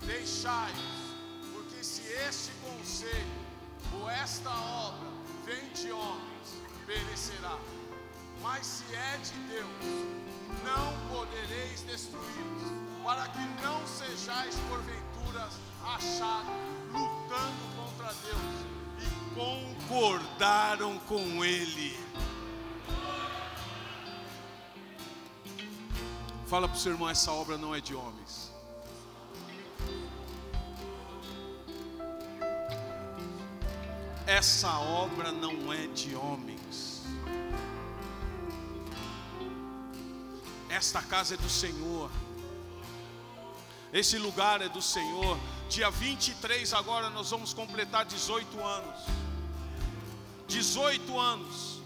[0.08, 3.46] deixai-os, porque se este conselho
[3.94, 5.08] ou esta obra
[5.46, 6.29] vem de homem,
[6.90, 7.56] perecerá.
[8.42, 9.68] Mas se é de Deus,
[10.64, 12.64] não podereis destruí-los,
[13.04, 15.48] para que não sejais porventura
[15.86, 16.50] achados
[16.92, 18.70] lutando contra Deus.
[18.98, 21.98] E concordaram com ele.
[26.48, 28.50] Fala para o seu irmão: essa obra não é de homens.
[34.30, 36.59] essa obra não é de homens.
[40.80, 42.10] Esta casa é do Senhor.
[43.92, 45.38] Esse lugar é do Senhor.
[45.68, 48.98] Dia 23 agora nós vamos completar 18 anos.
[50.48, 51.82] 18 anos.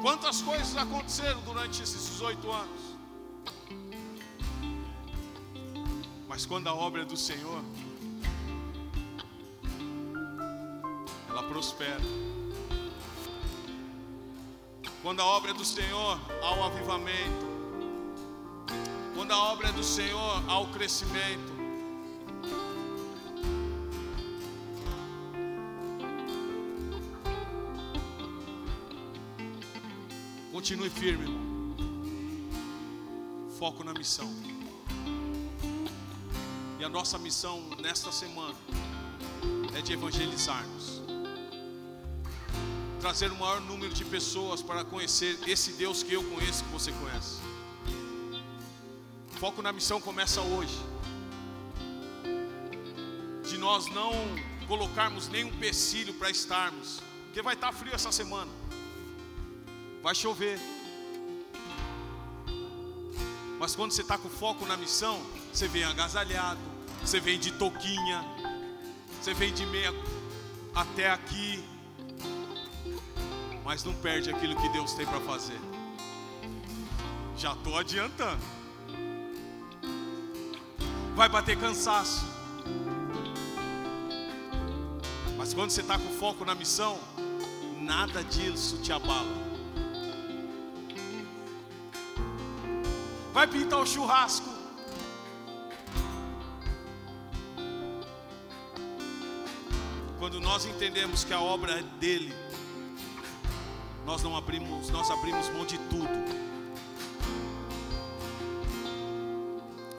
[0.00, 2.80] Quantas coisas aconteceram durante esses 18 anos?
[6.26, 7.62] Mas quando a obra é do Senhor,
[11.50, 12.00] prospera.
[15.02, 17.50] Quando a obra é do Senhor, há o avivamento.
[19.16, 21.52] Quando a obra é do Senhor, há o crescimento.
[30.52, 31.74] Continue firme, irmão.
[33.58, 34.32] Foco na missão.
[36.78, 38.54] E a nossa missão nesta semana
[39.76, 41.01] é de evangelizarmos
[43.02, 46.92] trazer o maior número de pessoas para conhecer esse Deus que eu conheço, que você
[46.92, 47.40] conhece.
[49.34, 50.78] O foco na missão começa hoje.
[53.42, 54.12] De nós não
[54.68, 58.52] colocarmos nenhum empecilho para estarmos, porque vai estar frio essa semana,
[60.00, 60.60] vai chover.
[63.58, 65.20] Mas quando você está com foco na missão,
[65.52, 66.60] você vem agasalhado,
[67.00, 68.24] Você vem de toquinha.
[69.20, 69.92] Você vem de meia
[70.72, 71.71] até aqui.
[73.72, 75.58] Mas não perde aquilo que Deus tem para fazer.
[77.38, 78.42] Já estou adiantando.
[81.14, 82.22] Vai bater cansaço.
[85.38, 87.00] Mas quando você está com foco na missão,
[87.80, 89.32] nada disso te abala.
[93.32, 94.50] Vai pintar o churrasco.
[100.18, 102.34] Quando nós entendemos que a obra é dele,
[104.12, 106.06] nós não abrimos, nós abrimos mão de tudo.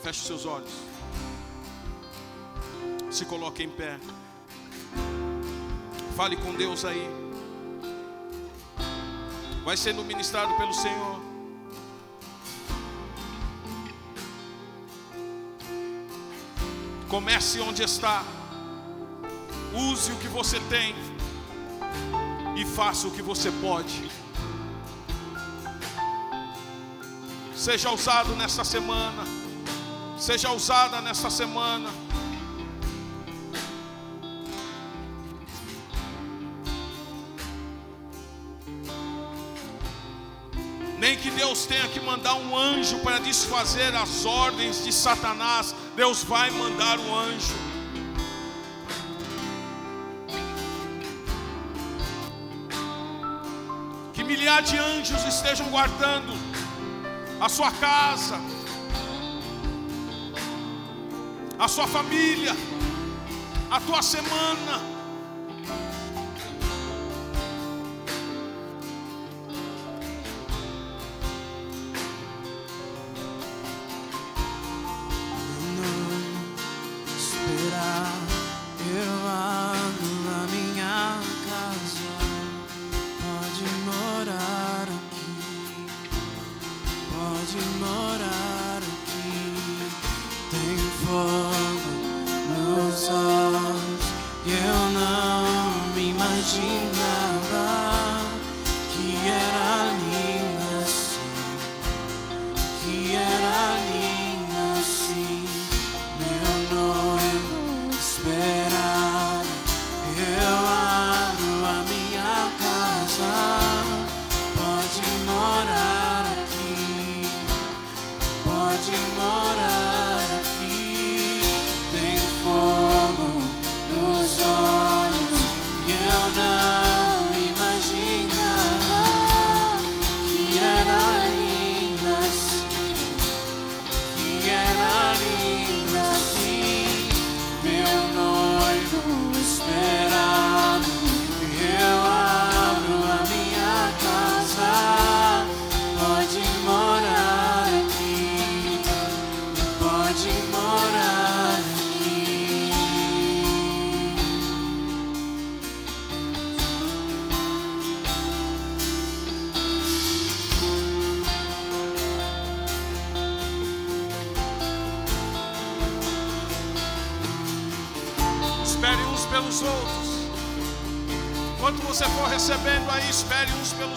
[0.04, 0.72] Feche seus olhos.
[3.10, 4.00] Se coloque em pé.
[6.16, 7.10] Fale com Deus aí.
[9.66, 11.20] Vai sendo ministrado pelo Senhor.
[17.10, 18.24] Comece onde está.
[19.74, 21.13] Use o que você tem.
[22.64, 24.10] E faça o que você pode.
[27.54, 29.26] Seja usado nesta semana.
[30.18, 31.90] Seja usada nesta semana.
[40.98, 46.24] Nem que Deus tenha que mandar um anjo para desfazer as ordens de Satanás, Deus
[46.24, 47.63] vai mandar um anjo.
[54.44, 56.34] Milhares de anjos estejam guardando
[57.40, 58.38] a sua casa,
[61.58, 62.54] a sua família,
[63.72, 64.93] a tua semana.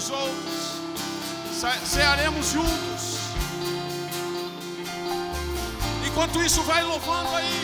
[0.07, 0.77] Pelos outros.
[1.85, 3.17] Cearemos juntos.
[6.07, 7.56] Enquanto isso, vai louvando aí.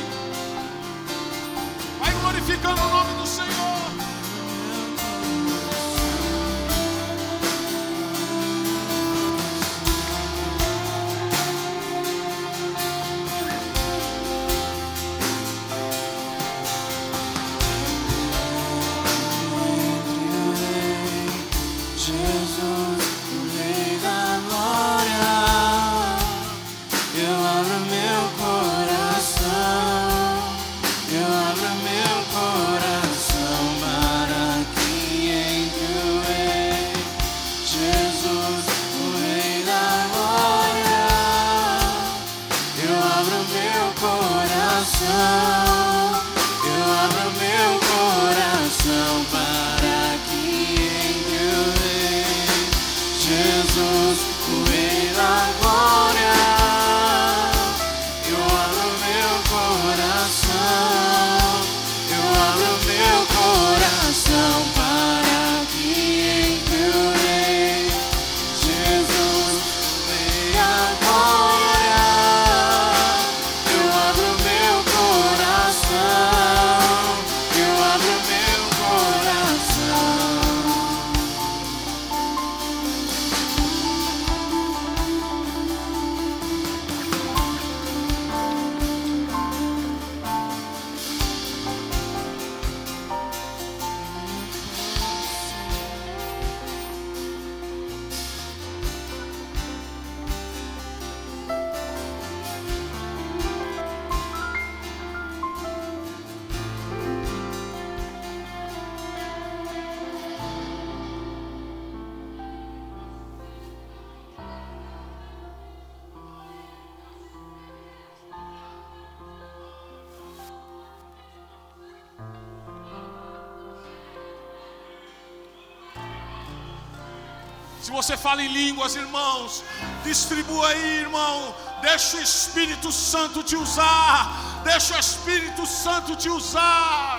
[128.03, 129.63] Você fala em línguas, irmãos,
[130.03, 131.55] distribua aí, irmão.
[131.81, 134.63] Deixa o Espírito Santo te usar.
[134.65, 137.12] Deixa o Espírito Santo te usar.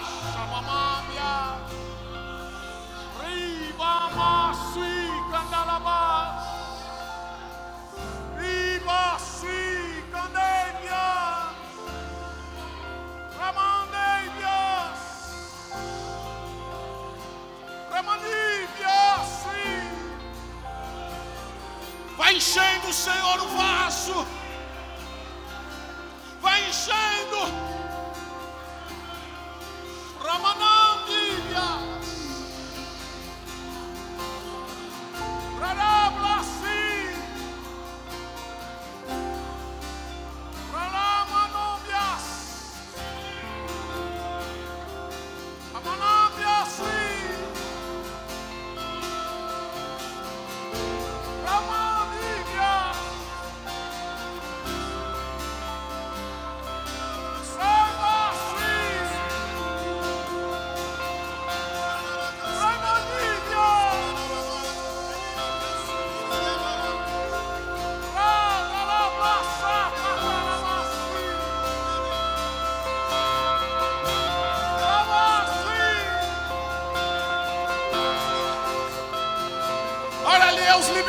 [22.93, 24.27] Senhor, o vaso.
[26.41, 27.82] Vai enchendo.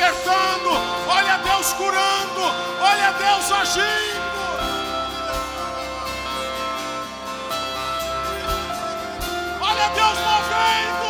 [0.04, 0.70] Libertando,
[1.08, 2.42] olha Deus curando,
[2.80, 4.24] olha Deus agindo.
[9.62, 11.03] Olha Deus movendo.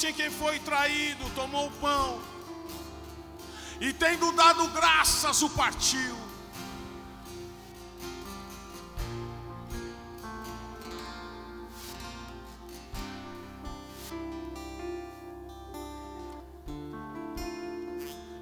[0.00, 2.22] Noite em que foi traído, tomou o pão
[3.80, 6.16] e, tendo dado graças, o partiu.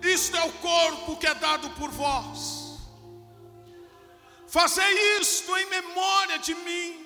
[0.02, 2.78] Isto é o corpo que é dado por vós.
[4.47, 6.98] Fazei isto em memória de mim.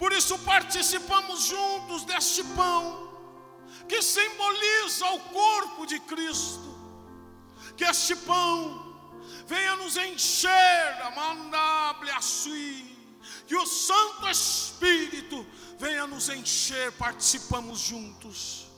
[0.00, 3.12] Por isso participamos juntos deste pão,
[3.86, 6.70] que simboliza o corpo de Cristo.
[7.76, 8.96] Que este pão
[9.46, 12.96] venha nos encher, amandable açui.
[13.46, 15.46] Que o Santo Espírito
[15.78, 18.69] venha nos encher, participamos juntos.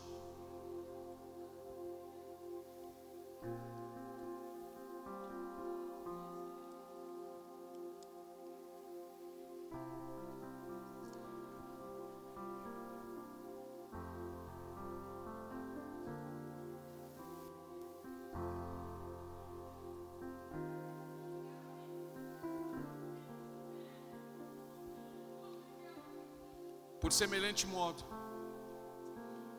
[27.03, 28.03] Por semelhante modo,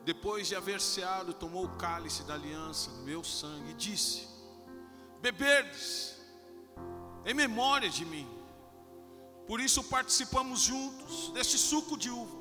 [0.06, 4.28] depois de haver ceado, tomou o cálice da aliança, meu sangue, e disse:
[5.22, 6.18] Beberdes,
[7.26, 8.28] em memória de mim.
[9.46, 12.38] Por isso participamos juntos deste suco de uva,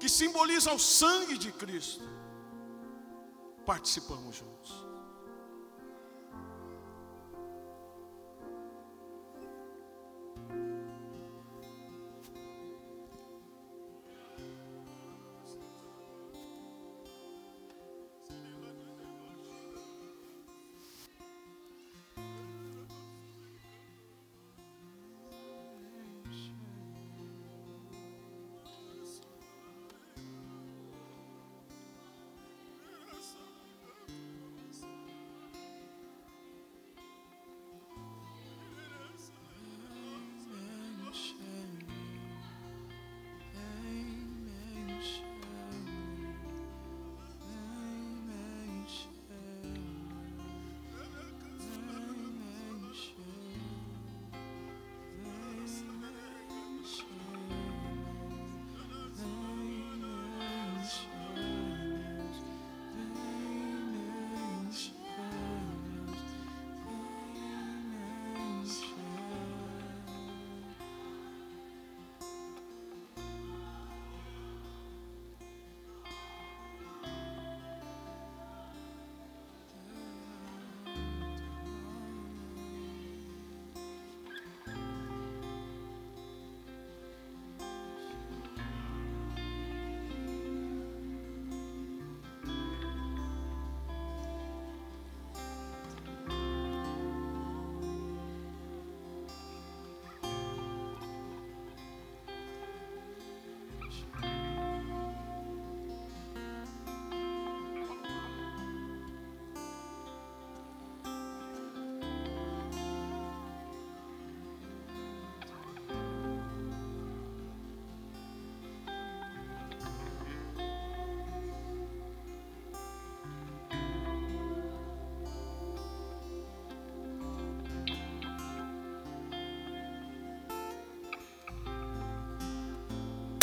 [0.00, 2.02] que simboliza o sangue de Cristo.
[3.66, 4.87] Participamos juntos.